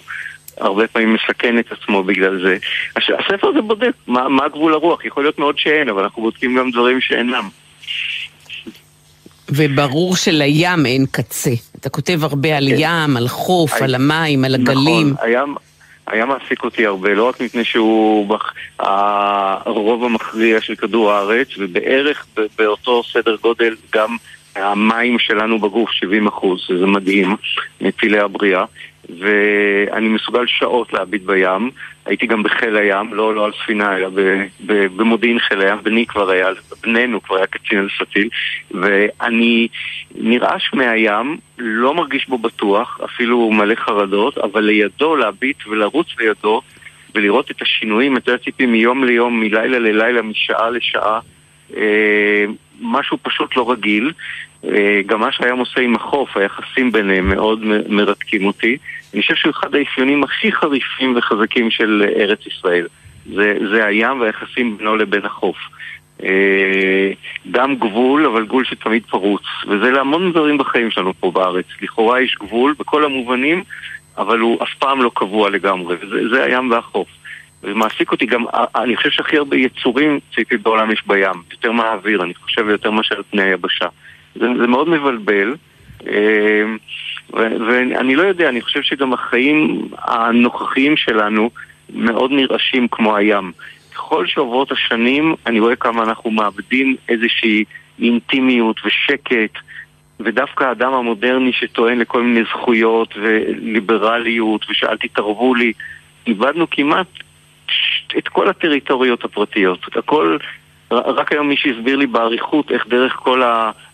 [0.57, 2.57] הרבה פעמים מסכן את עצמו בגלל זה.
[2.95, 6.71] הספר הזה בודק מה, מה גבול הרוח, יכול להיות מאוד שאין, אבל אנחנו בודקים גם
[6.71, 7.49] דברים שאינם.
[9.49, 11.51] וברור של-ים אין קצה.
[11.79, 12.75] אתה כותב הרבה על כן.
[12.77, 15.09] ים, על חוף, על המים, על הגלים.
[15.09, 15.55] נכון, הים...
[16.07, 18.53] היה מעסיק אותי הרבה, לא רק מפני שהוא בח...
[18.79, 22.25] הרוב המכריע של כדור הארץ, ובערך
[22.57, 24.17] באותו סדר גודל גם
[24.55, 27.35] המים שלנו בגוף, 70 אחוז, שזה מדהים,
[27.81, 28.65] מפילי הבריאה.
[29.19, 31.71] ואני מסוגל שעות להביט בים.
[32.05, 34.09] הייתי גם בחיל הים, לא, לא על ספינה, אלא
[34.95, 35.77] במודיעין חיל הים.
[35.83, 36.47] בני כבר היה,
[36.83, 38.29] בנינו כבר היה קצין על סטיל,
[38.71, 39.67] ואני
[40.15, 46.61] נרעש מהים, לא מרגיש בו בטוח, אפילו מלא חרדות, אבל לידו להביט ולרוץ לידו
[47.15, 51.19] ולראות את השינויים, את ציפי מיום ליום, מלילה ללילה, משעה לשעה.
[51.77, 52.45] אה,
[52.81, 54.11] משהו פשוט לא רגיל,
[54.65, 57.59] אה, גם מה שהים עושה עם החוף, היחסים ביניהם מאוד
[57.89, 58.77] מרתקים אותי.
[59.13, 62.87] אני חושב שהוא אחד האפיונים הכי חריפים וחזקים של ארץ ישראל.
[63.33, 65.57] זה, זה הים והיחסים בינו לבין החוף.
[66.23, 67.11] אה,
[67.51, 69.43] גם גבול, אבל גבול שתמיד פרוץ.
[69.67, 71.65] וזה להמון דברים בחיים שלנו פה בארץ.
[71.81, 73.63] לכאורה יש גבול בכל המובנים,
[74.17, 75.95] אבל הוא אף פעם לא קבוע לגמרי.
[76.01, 77.07] וזה הים והחוף.
[77.63, 78.45] ומעסיק אותי גם,
[78.75, 81.41] אני חושב שהכי הרבה יצורים ציפי בעולם יש בים.
[81.51, 83.85] יותר מהאוויר, אני חושב, יותר מאשר על פני היבשה.
[84.35, 85.55] זה, זה מאוד מבלבל.
[86.07, 86.63] אה,
[87.33, 91.49] ואני לא יודע, אני חושב שגם החיים הנוכחיים שלנו
[91.93, 93.51] מאוד נרעשים כמו הים.
[93.93, 97.63] ככל שעוברות השנים, אני רואה כמה אנחנו מאבדים איזושהי
[97.99, 99.57] אינטימיות ושקט,
[100.19, 105.73] ודווקא האדם המודרני שטוען לכל מיני זכויות וליברליות, ושאל תתערבו לי,
[106.27, 107.07] איבדנו כמעט
[108.17, 109.79] את כל הטריטוריות הפרטיות.
[109.95, 110.37] הכל,
[110.91, 113.41] רק היום מישהו הסביר לי באריכות איך דרך כל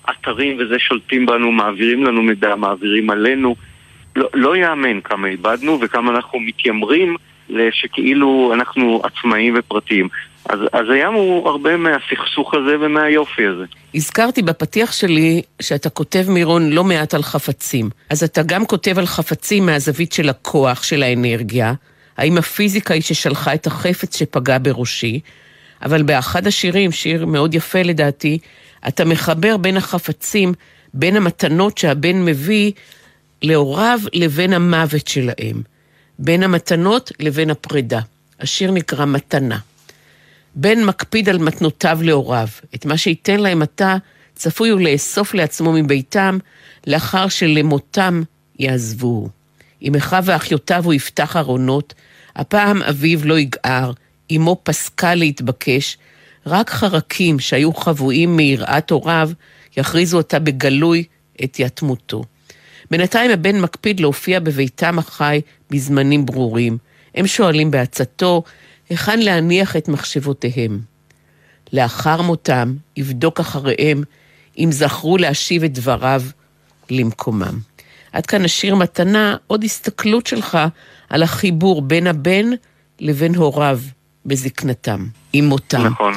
[0.07, 3.55] האתרים וזה שולטים בנו, מעבירים לנו מידע, מעבירים עלינו.
[4.15, 7.15] לא, לא יאמן כמה איבדנו וכמה אנחנו מתיימרים
[7.71, 10.07] שכאילו אנחנו עצמאיים ופרטיים.
[10.49, 13.65] אז, אז הים הוא הרבה מהסכסוך הזה ומהיופי הזה.
[13.95, 17.89] הזכרתי בפתיח שלי שאתה כותב, מירון, לא מעט על חפצים.
[18.09, 21.73] אז אתה גם כותב על חפצים מהזווית של הכוח, של האנרגיה.
[22.19, 25.19] האם הפיזיקה היא ששלחה את החפץ שפגע בראשי?
[25.81, 28.39] אבל באחד השירים, שיר מאוד יפה לדעתי,
[28.87, 30.53] אתה מחבר בין החפצים,
[30.93, 32.71] בין המתנות שהבן מביא
[33.41, 35.61] להוריו לבין המוות שלהם.
[36.19, 37.99] בין המתנות לבין הפרידה.
[38.39, 39.57] השיר נקרא מתנה.
[40.55, 42.47] בן מקפיד על מתנותיו להוריו.
[42.75, 43.95] את מה שייתן להם עתה,
[44.35, 46.37] צפוי הוא לאסוף לעצמו מביתם,
[46.87, 48.21] לאחר שלמותם
[48.59, 49.29] יעזבוהו.
[49.81, 51.93] עם אחיו ואחיותיו הוא יפתח ארונות,
[52.39, 53.91] הפעם אביו לא יגער,
[54.35, 55.97] אמו פסקה להתבקש,
[56.45, 59.29] רק חרקים שהיו חבויים מיראת הוריו,
[59.77, 61.03] יכריזו אותה בגלוי
[61.43, 62.23] את יתמותו.
[62.91, 66.77] בינתיים הבן מקפיד להופיע בביתם החי בזמנים ברורים.
[67.15, 68.43] הם שואלים בעצתו,
[68.89, 70.79] היכן להניח את מחשבותיהם.
[71.73, 74.03] לאחר מותם יבדוק אחריהם
[74.57, 76.23] אם זכרו להשיב את דבריו
[76.89, 77.59] למקומם.
[78.13, 80.57] עד כאן השיר מתנה, עוד הסתכלות שלך
[81.09, 82.45] על החיבור בין הבן
[82.99, 83.77] לבין הוריו
[84.25, 84.99] בזקנתם,
[85.33, 85.85] עם מותם.
[85.85, 86.13] נכון.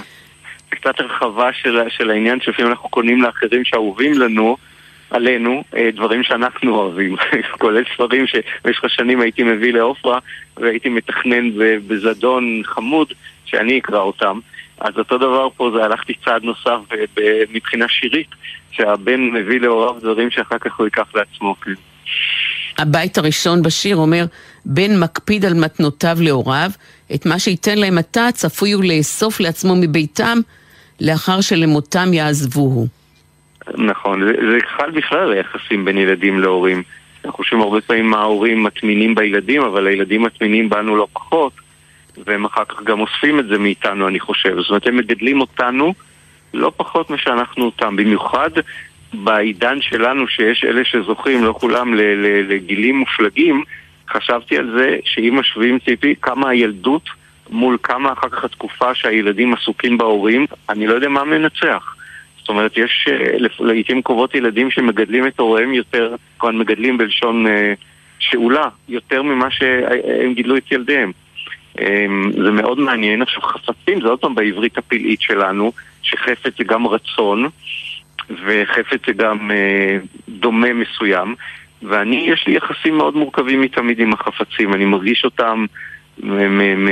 [0.71, 4.57] זה קצת הרחבה של, של העניין שלפעמים אנחנו קונים לאחרים שאהובים לנו,
[5.11, 7.17] עלינו, אה, דברים שאנחנו אוהבים,
[7.61, 10.19] כולל ספרים שבמשך השנים הייתי מביא לעופרה
[10.57, 11.51] והייתי מתכנן
[11.87, 13.13] בזדון חמוד
[13.45, 14.39] שאני אקרא אותם.
[14.83, 16.79] אז אותו דבר פה, זה הלכתי צעד נוסף
[17.53, 18.29] מבחינה שירית,
[18.71, 21.55] שהבן מביא להוריו דברים שאחר כך הוא ייקח לעצמו.
[21.61, 21.73] כן.
[22.79, 24.25] הבית הראשון בשיר אומר,
[24.65, 26.71] בן מקפיד על מתנותיו להוריו,
[27.15, 30.39] את מה שייתן להם עתה צפוי הוא לאסוף לעצמו מביתם,
[31.01, 32.87] לאחר שלמותם יעזבוהו.
[33.75, 36.83] נכון, זה, זה חל בכלל היחסים בין ילדים להורים.
[37.25, 41.53] אנחנו חושבים הרבה פעמים מה ההורים מטמינים בילדים, אבל הילדים מטמינים בנו לא פחות,
[42.27, 44.57] והם אחר כך גם אוספים את זה מאיתנו, אני חושב.
[44.61, 45.95] זאת אומרת, הם מגדלים אותנו
[46.55, 48.51] לא פחות משאנחנו אותם, במיוחד
[49.15, 51.95] בעידן שלנו שיש אלה שזוכים, לא כולם,
[52.49, 53.65] לגילים מופלגים,
[54.09, 57.03] חשבתי על זה שאם משווים ציפי כמה הילדות
[57.51, 61.97] מול כמה אחר כך התקופה שהילדים עסוקים בהורים, אני לא יודע מה מנצח.
[62.39, 67.73] זאת אומרת, יש אה, לעיתים קרובות ילדים שמגדלים את הוריהם יותר, כמובן מגדלים בלשון אה,
[68.19, 71.13] שאולה, יותר ממה שהם גידלו את ילדיהם.
[71.81, 73.23] אמ, זה מאוד מעניין.
[73.23, 77.49] עכשיו, חפצים זה עוד פעם בעברית הפלאית שלנו, שחפץ זה גם רצון,
[78.31, 79.99] וחפץ זה גם אה,
[80.29, 81.35] דומה מסוים.
[81.83, 85.67] ואני, יש לי יחסים מאוד מורכבים מתמיד עם החפצים, אני מרגיש אותם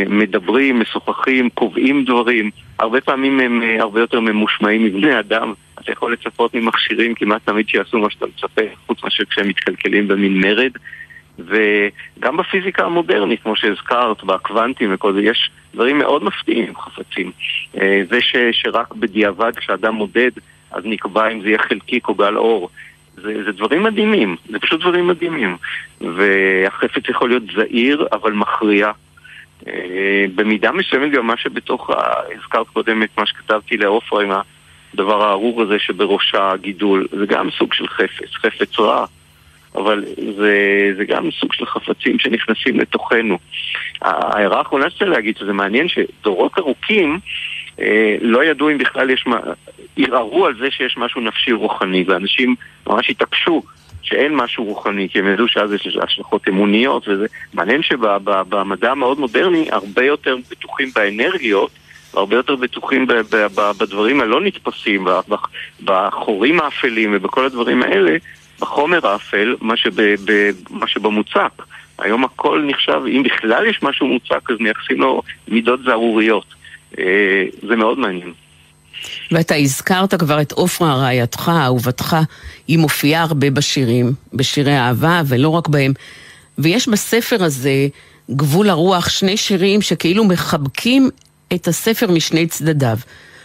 [0.09, 2.51] מדברים, משוחחים, קובעים דברים.
[2.79, 5.53] הרבה פעמים הם אה, הרבה יותר ממושמעים מבני אדם.
[5.81, 10.41] אתה יכול לצפות ממכשירים כמעט תמיד שיעשו מה שאתה מצפה, חוץ מאשר כשהם מתקלקלים במין
[10.41, 10.71] מרד.
[11.47, 17.33] וגם בפיזיקה המודרנית, כמו שהזכרת, בקוונטים וכל זה, יש דברים מאוד מפתיעים עם חפצים.
[17.81, 20.31] אה, זה ש, שרק בדיעבד כשאדם מודד,
[20.71, 22.69] אז נקבע אם זה יהיה חלקיק או גל אור.
[23.15, 25.57] זה, זה דברים מדהימים, זה פשוט דברים מדהימים.
[26.01, 28.91] והחפץ יכול להיות זעיר, אבל מכריע.
[29.67, 31.91] אה, במידה מסוימת גם מה שבתוך,
[32.37, 34.31] הזכרת קודם את מה שכתבתי לעופרה עם
[34.95, 39.07] הדבר הארור הזה שבראשה הגידול, זה גם סוג של חפץ, חפץ רע.
[39.75, 40.05] אבל
[40.37, 40.55] זה,
[40.97, 43.39] זה גם סוג של חפצים שנכנסים לתוכנו.
[44.03, 47.19] ההערה האחרונה שצריך להגיד שזה מעניין שדורות ארוכים
[47.81, 49.41] אה, לא ידעו אם בכלל יש מה...
[49.97, 52.55] ערערו על זה שיש משהו נפשי רוחני, ואנשים
[52.87, 53.63] ממש התעקשו
[54.03, 57.27] שאין משהו רוחני, כי הם ידעו שאז יש השלכות אמוניות וזה.
[57.55, 61.71] מעניין שבמדע המאוד מודרני הרבה יותר בטוחים באנרגיות
[62.15, 63.07] והרבה יותר בטוחים
[63.79, 65.07] בדברים הלא נתפסים,
[65.85, 68.17] בחורים האפלים ובכל הדברים האלה,
[68.61, 71.63] בחומר האפל, מה, שב, ב, מה שבמוצק.
[71.99, 76.45] היום הכל נחשב, אם בכלל יש משהו מוצק, אז מייחסים לו מידות זערוריות.
[76.99, 78.33] אה, זה מאוד מעניין.
[79.33, 82.17] ואתה הזכרת כבר את עופרה רעייתך, אהובתך,
[82.69, 85.93] היא מופיעה הרבה בשירים, בשירי אהבה, ולא רק בהם.
[86.59, 87.89] ויש בספר הזה,
[88.31, 91.11] גבול הרוח, שני שירים שכאילו מחבקים
[91.55, 92.97] את הספר משני צדדיו.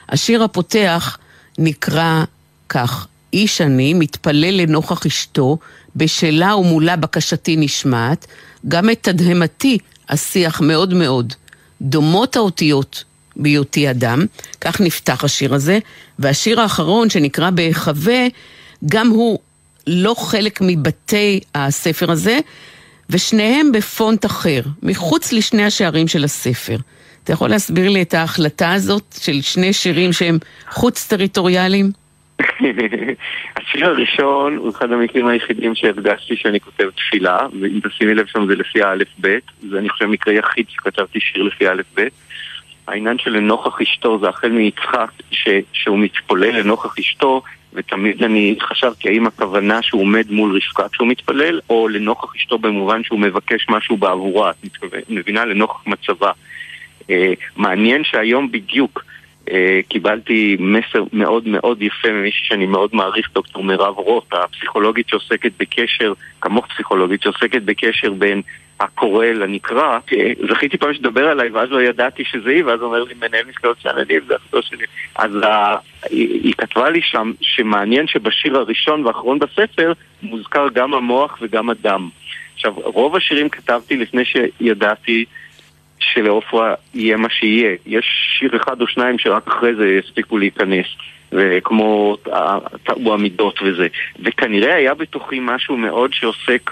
[0.09, 1.17] השיר הפותח
[1.57, 2.23] נקרא
[2.69, 5.57] כך: איש אני מתפלל לנוכח אשתו,
[5.95, 8.27] בשלה ומולה בקשתי נשמעת,
[8.67, 9.77] גם את תדהמתי
[10.09, 11.33] השיח מאוד מאוד.
[11.81, 13.03] דומות האותיות
[13.35, 14.25] בהיותי אדם,
[14.61, 15.79] כך נפתח השיר הזה,
[16.19, 18.27] והשיר האחרון שנקרא בהיחווה,
[18.85, 19.39] גם הוא
[19.87, 22.39] לא חלק מבתי הספר הזה,
[23.09, 26.77] ושניהם בפונט אחר, מחוץ לשני השערים של הספר.
[27.23, 30.37] אתה יכול להסביר לי את ההחלטה הזאת של שני שירים שהם
[30.71, 31.91] חוץ-טריטוריאליים?
[33.57, 38.55] השיר הראשון הוא אחד המקרים היחידים שהרגשתי שאני כותב תפילה, ואם תשימי לב שם זה
[38.55, 42.13] לפי האלף-בית, זה אני חושב מקרה יחיד שכתבתי שיר לפי האלף-בית.
[42.87, 47.41] העניין של לנוכח אשתו זה החל מיצחק, ש, שהוא מתפלל לנוכח אשתו,
[47.73, 53.03] ותמיד אני חשבתי האם הכוונה שהוא עומד מול רבקה כשהוא מתפלל, או לנוכח אשתו במובן
[53.03, 55.45] שהוא מבקש משהו בעבורה, את מבינה?
[55.45, 56.31] לנוכח מצבה.
[57.09, 59.03] אה, מעניין שהיום בדיוק
[59.89, 66.13] קיבלתי מסר מאוד מאוד יפה ממישהי שאני מאוד מעריך, דוקטור מירב רוט, הפסיכולוגית שעוסקת בקשר,
[66.41, 68.41] כמוך פסיכולוגית שעוסקת בקשר בין
[68.79, 69.99] הקורא לנקרא.
[70.49, 74.21] זכיתי פעם שתדבר עליי ואז לא ידעתי שזה היא, ואז אומר לי מנהל מסקנות שאננים,
[74.27, 74.85] זה אחותו שלי.
[75.15, 75.31] אז
[76.09, 79.93] היא, היא כתבה לי שם שמעניין שבשיר הראשון והאחרון בספר
[80.23, 82.09] מוזכר גם המוח וגם הדם.
[82.55, 85.25] עכשיו, רוב השירים כתבתי לפני שידעתי
[86.13, 87.75] שלעופרה יהיה מה שיהיה.
[87.85, 88.05] יש
[88.39, 90.85] שיר אחד או שניים שרק אחרי זה יספיקו להיכנס,
[91.31, 92.17] וכמו
[92.83, 93.87] טעו המידות וזה.
[94.19, 96.71] וכנראה היה בתוכי משהו מאוד שעוסק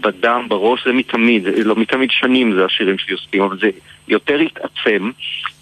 [0.00, 3.70] בדם, בראש, זה מתמיד, לא מתמיד שנים זה השירים שלי עוסקים, אבל זה
[4.08, 5.10] יותר התעצם,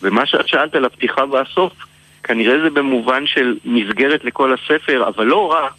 [0.02, 1.72] ומה שאת שאלת על הפתיחה והסוף,
[2.22, 5.72] כנראה זה במובן של מסגרת לכל הספר, אבל לא רק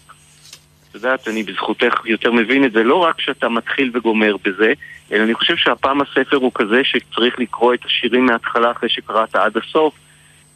[0.94, 4.74] את יודעת, אני בזכותך יותר מבין את זה, לא רק שאתה מתחיל וגומר בזה,
[5.12, 9.58] אלא אני חושב שהפעם הספר הוא כזה שצריך לקרוא את השירים מההתחלה אחרי שקראת עד
[9.58, 9.94] הסוף,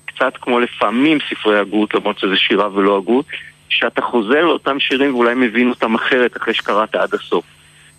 [0.06, 3.26] קצת כמו לפעמים ספרי הגות, למרות שזה שירה ולא הגות,
[3.70, 7.46] שאתה חוזר לאותם שירים ואולי מבין אותם אחרת אחרי שקראת עד הסוף.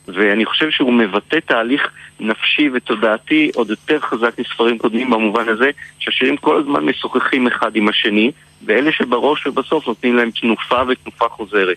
[0.09, 6.36] ואני חושב שהוא מבטא תהליך נפשי ותודעתי עוד יותר חזק מספרים קודמים במובן הזה שהשירים
[6.36, 8.30] כל הזמן משוחחים אחד עם השני
[8.64, 11.76] ואלה שבראש ובסוף נותנים להם תנופה ותנופה חוזרת.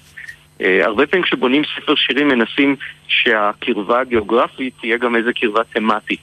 [0.62, 2.76] Uh, הרבה פעמים כשבונים ספר שירים מנסים
[3.08, 6.20] שהקרבה הגיאוגרפית תהיה גם איזה קרבה תמטית.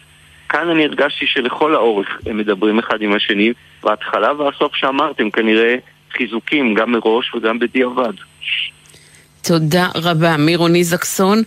[0.48, 5.74] כאן אני הרגשתי שלכל האורך הם מדברים אחד עם השני, וההתחלה והסוף שאמרתם כנראה
[6.12, 8.12] חיזוקים גם מראש וגם בדיעבד.
[9.42, 10.36] תודה רבה.
[10.36, 11.42] מירוני זקסון,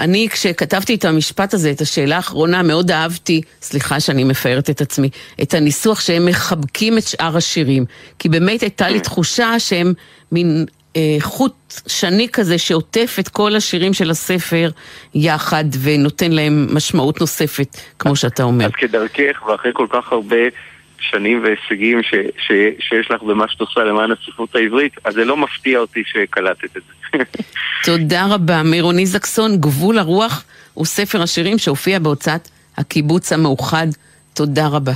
[0.00, 5.08] אני, כשכתבתי את המשפט הזה, את השאלה האחרונה, מאוד אהבתי, סליחה שאני מפארת את עצמי,
[5.42, 7.84] את הניסוח שהם מחבקים את שאר השירים.
[8.18, 9.92] כי באמת הייתה לי תחושה שהם
[10.32, 10.83] מין אה,
[11.20, 11.52] חוט
[11.86, 14.70] שני כזה שעוטף את כל השירים של הספר
[15.14, 18.64] יחד ונותן להם משמעות נוספת, כמו שאתה אומר.
[18.64, 20.36] אז כדרכך, ואחרי כל כך הרבה
[20.98, 25.36] שנים והישגים ש, ש, שיש לך במה שאת עושה למען הספרות העברית, אז זה לא
[25.36, 27.18] מפתיע אותי שקלטת את זה.
[27.84, 28.62] תודה רבה.
[28.62, 33.86] מירוני זקסון, גבול הרוח, הוא ספר השירים שהופיע בהוצאת הקיבוץ המאוחד.
[34.34, 34.92] תודה רבה.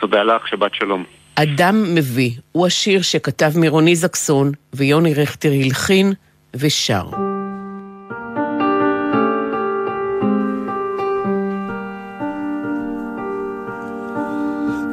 [0.00, 1.19] תודה לך, שבת שלום.
[1.42, 6.12] אדם מביא הוא השיר שכתב מירוני זקסון ויוני רכטר הלחין
[6.54, 7.10] ושר.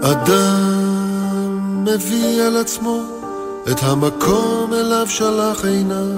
[0.02, 3.02] אדם מביא על עצמו
[3.72, 6.18] את המקום אליו שלח עיניו.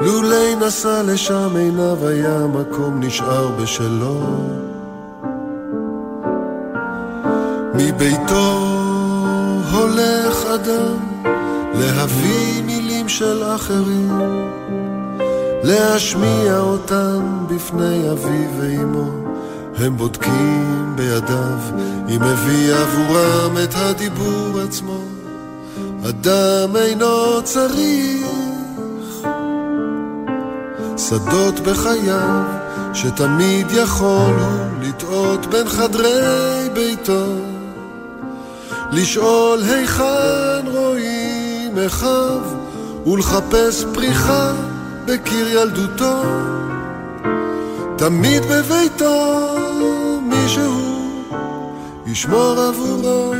[0.00, 4.69] לולי נסע לשם עיניו היה מקום נשאר בשלו.
[7.74, 8.58] מביתו
[9.72, 10.96] הולך אדם
[11.74, 14.10] להביא מילים של אחרים,
[15.62, 19.30] להשמיע אותם בפני אביו ואמו.
[19.76, 21.58] הם בודקים בידיו
[22.08, 25.00] אם הביא עבורם את הדיבור עצמו.
[26.08, 28.26] אדם אינו צריך
[30.96, 32.44] שדות בחייו,
[32.94, 34.34] שתמיד יכול
[34.82, 37.49] לטעות בין חדרי ביתו.
[38.92, 42.40] לשאול היכן רואים אחיו,
[43.06, 44.52] ולחפש פריחה
[45.04, 46.22] בקיר ילדותו.
[47.96, 49.56] תמיד בביתו
[50.22, 51.00] מישהו
[52.06, 53.32] ישמור עבורו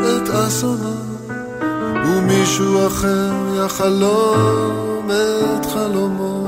[0.00, 0.94] את אסונו,
[2.06, 3.30] ומישהו אחר
[3.64, 6.46] יחלום את חלומו.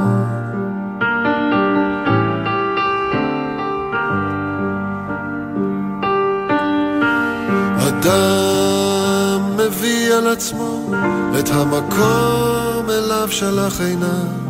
[8.02, 10.90] אדם מביא על עצמו
[11.38, 14.42] את המקום אליו שלח עיניו.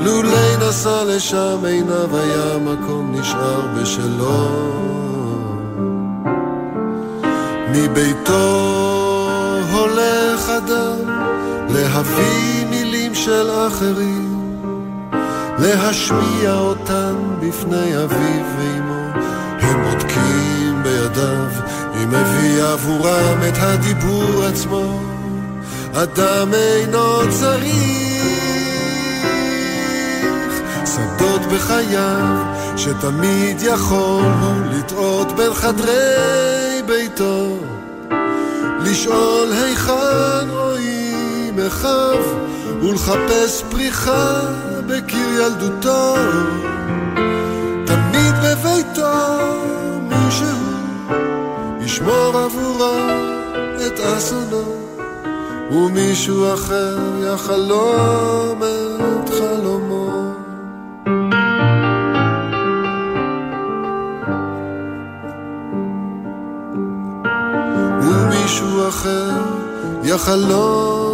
[0.00, 4.48] לולי נסע לשם עיניו היה מקום נשאר בשלו.
[7.70, 8.58] מביתו
[9.72, 11.14] הולך אדם
[11.68, 14.58] להביא מילים של אחרים
[15.58, 19.08] להשמיע אותם בפני אביו ואמו.
[19.60, 25.00] הם בודקים בידיו אם הביא עבורם את הדיבור עצמו
[25.94, 27.98] אדם אינו צריך
[30.86, 32.36] שדות בחייו,
[32.76, 34.24] שתמיד יכול
[34.72, 37.56] לטעות בין חדרי ביתו,
[38.80, 42.22] לשאול היכן רואים אחיו,
[42.82, 44.40] ולחפש פריחה
[44.86, 46.14] בקיר ילדותו.
[54.18, 54.62] אסונו,
[55.70, 60.28] ומישהו אחר יחלום את חלומו.
[68.88, 69.30] אחר
[70.04, 71.07] יחלום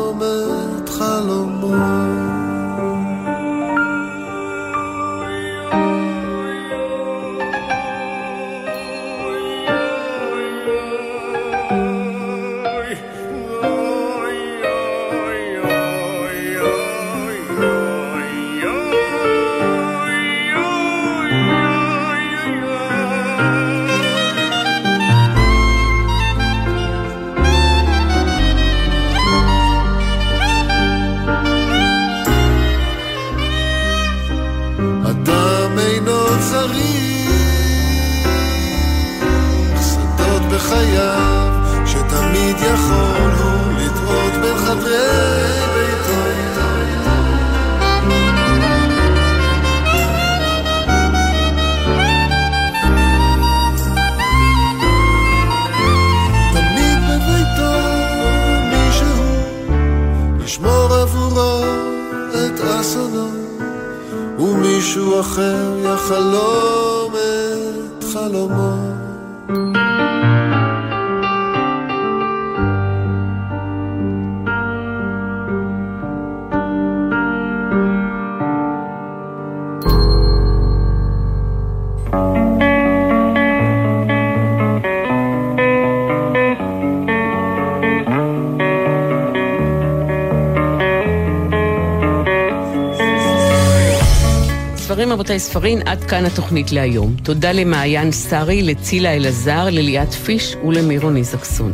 [95.25, 97.17] רבותיי ספרים, עד כאן התוכנית להיום.
[97.23, 101.73] תודה למעיין סארי, לצילה אלעזר, לליאת פיש ולמירון איזקסון.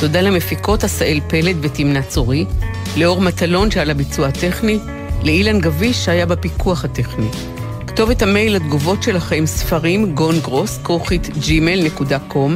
[0.00, 2.44] תודה למפיקות עשאל פלד ותמנה צורי,
[2.96, 4.78] לאור מטלון שעל הביצוע הטכני,
[5.22, 7.28] לאילן גביש שהיה בפיקוח הטכני.
[7.86, 12.50] כתובת המייל לתגובות שלכם ספרים גון גרוס, כרוכית gmail.com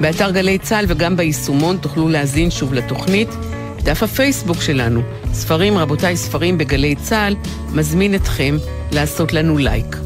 [0.00, 3.28] באתר גלי צה"ל וגם ביישומון תוכלו להאזין שוב לתוכנית.
[3.82, 5.00] דף הפייסבוק שלנו,
[5.32, 7.34] ספרים רבותיי ספרים בגלי צה"ל,
[7.72, 8.56] מזמין אתכם
[8.92, 9.96] לעשות לנו לייק.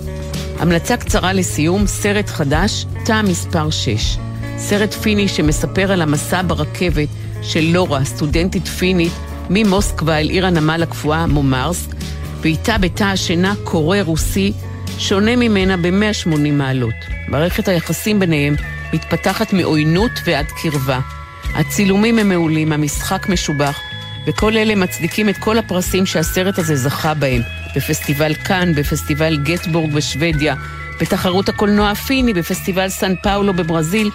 [0.59, 4.19] המלצה קצרה לסיום, סרט חדש, תא מספר 6.
[4.59, 7.09] סרט פיני שמספר על המסע ברכבת
[7.43, 9.13] של לורה, סטודנטית פינית,
[9.51, 11.95] ממוסקבה אל עיר הנמל הקפואה מומרסק,
[12.41, 14.53] ואיתה בתא השינה קורא רוסי,
[14.99, 16.95] שונה ממנה ב-180 מעלות.
[17.29, 18.55] מערכת היחסים ביניהם
[18.93, 21.01] מתפתחת מעוינות ועד קרבה.
[21.55, 23.79] הצילומים הם מעולים, המשחק משובח,
[24.27, 27.43] וכל אלה מצדיקים את כל הפרסים שהסרט הזה זכה בהם,
[27.77, 30.55] בפסטיבל קאן, בפסטיבל גטבורג בשוודיה,
[31.01, 34.11] בתחרות הקולנוע הפיני, בפסטיבל סן פאולו בברזיל,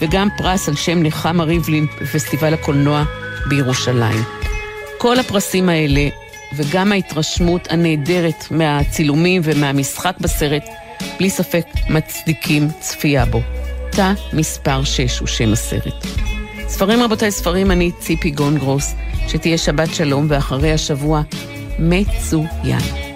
[0.00, 3.04] וגם פרס על שם נחמה ריבלין בפסטיבל הקולנוע
[3.48, 4.22] בירושלים.
[4.98, 6.08] כל הפרסים האלה,
[6.56, 10.64] וגם ההתרשמות הנהדרת מהצילומים ומהמשחק בסרט,
[11.18, 13.40] בלי ספק מצדיקים צפייה בו.
[13.90, 16.06] תא מספר 6 הוא שם הסרט.
[16.68, 18.94] ספרים רבותיי ספרים, אני ציפי גונגרוס,
[19.28, 21.22] שתהיה שבת שלום ואחרי השבוע
[21.78, 23.11] מצוין.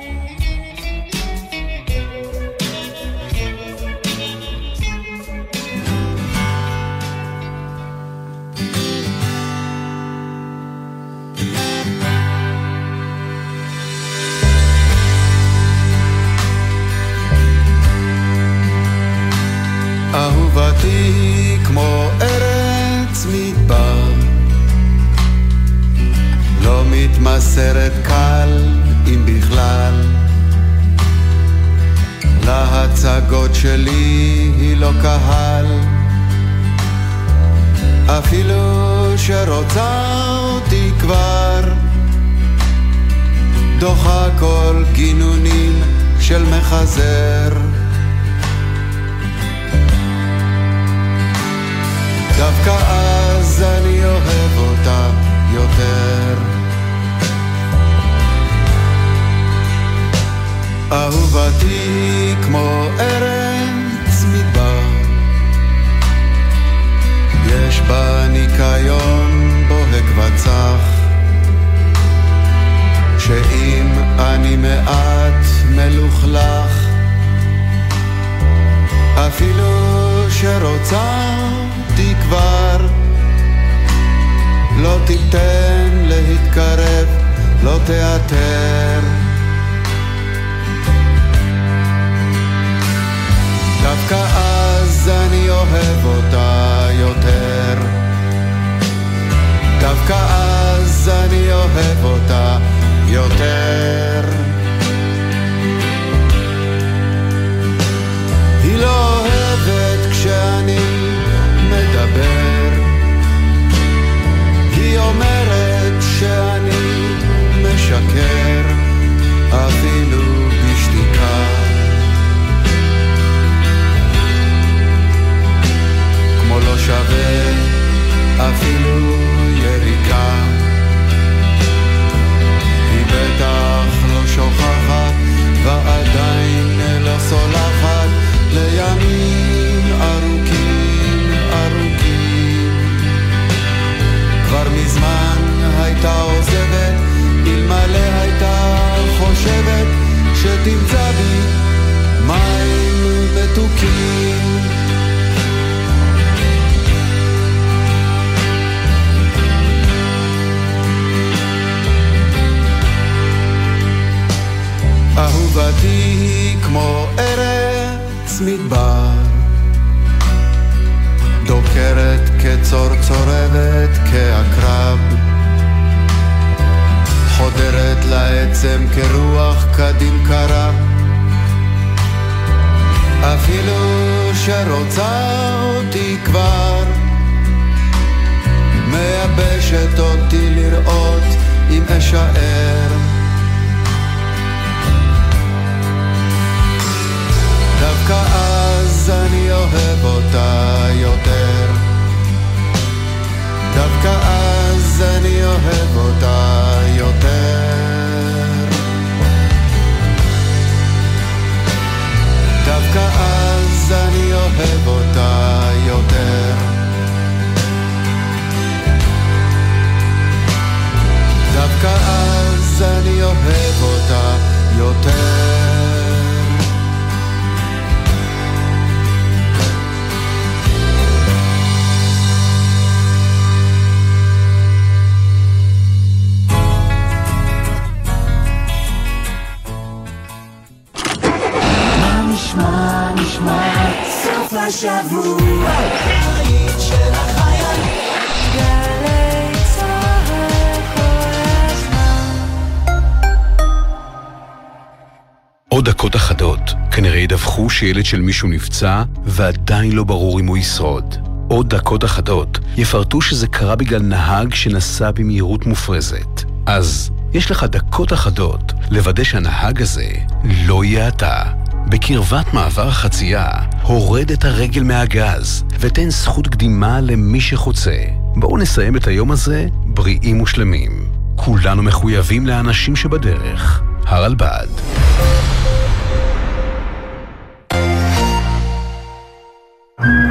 [257.56, 261.14] ידווחו שילד של מישהו נפצע, ועדיין לא ברור אם הוא ישרוד.
[261.48, 266.44] עוד דקות אחדות יפרטו שזה קרה בגלל נהג שנסע במהירות מופרזת.
[266.66, 270.08] אז יש לך דקות אחדות לוודא שהנהג הזה
[270.44, 271.42] לא יהיה אתה.
[271.88, 273.48] בקרבת מעבר החצייה,
[273.82, 277.96] הורד את הרגל מהגז ותן זכות קדימה למי שחוצה.
[278.34, 281.08] בואו נסיים את היום הזה בריאים ושלמים.
[281.36, 283.82] כולנו מחויבים לאנשים שבדרך.
[284.06, 284.68] הרלב"ד.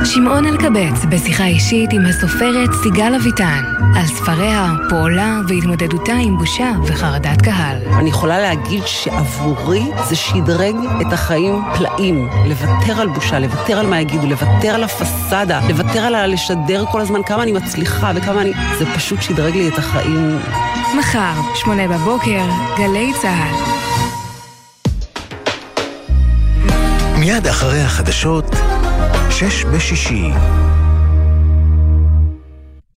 [0.06, 3.64] שמעון אלקבץ בשיחה אישית עם הסופרת סיגל אביטן
[3.96, 7.78] על ספריה, פועלה והתמודדותה עם בושה וחרדת קהל.
[8.00, 12.30] אני יכולה להגיד שעבורי זה שדרג את החיים פלאים.
[12.46, 17.24] לוותר על בושה, לוותר על מה יגידו, לוותר על הפסאדה, לוותר על לשדר כל הזמן
[17.24, 18.52] כמה אני מצליחה וכמה אני...
[18.80, 20.40] זה פשוט שדרג לי את החיים.
[21.00, 22.46] מחר, שמונה בבוקר,
[22.78, 23.76] גלי צה"ל.
[27.20, 28.46] מיד אחרי החדשות,
[29.30, 30.32] שש בשישי.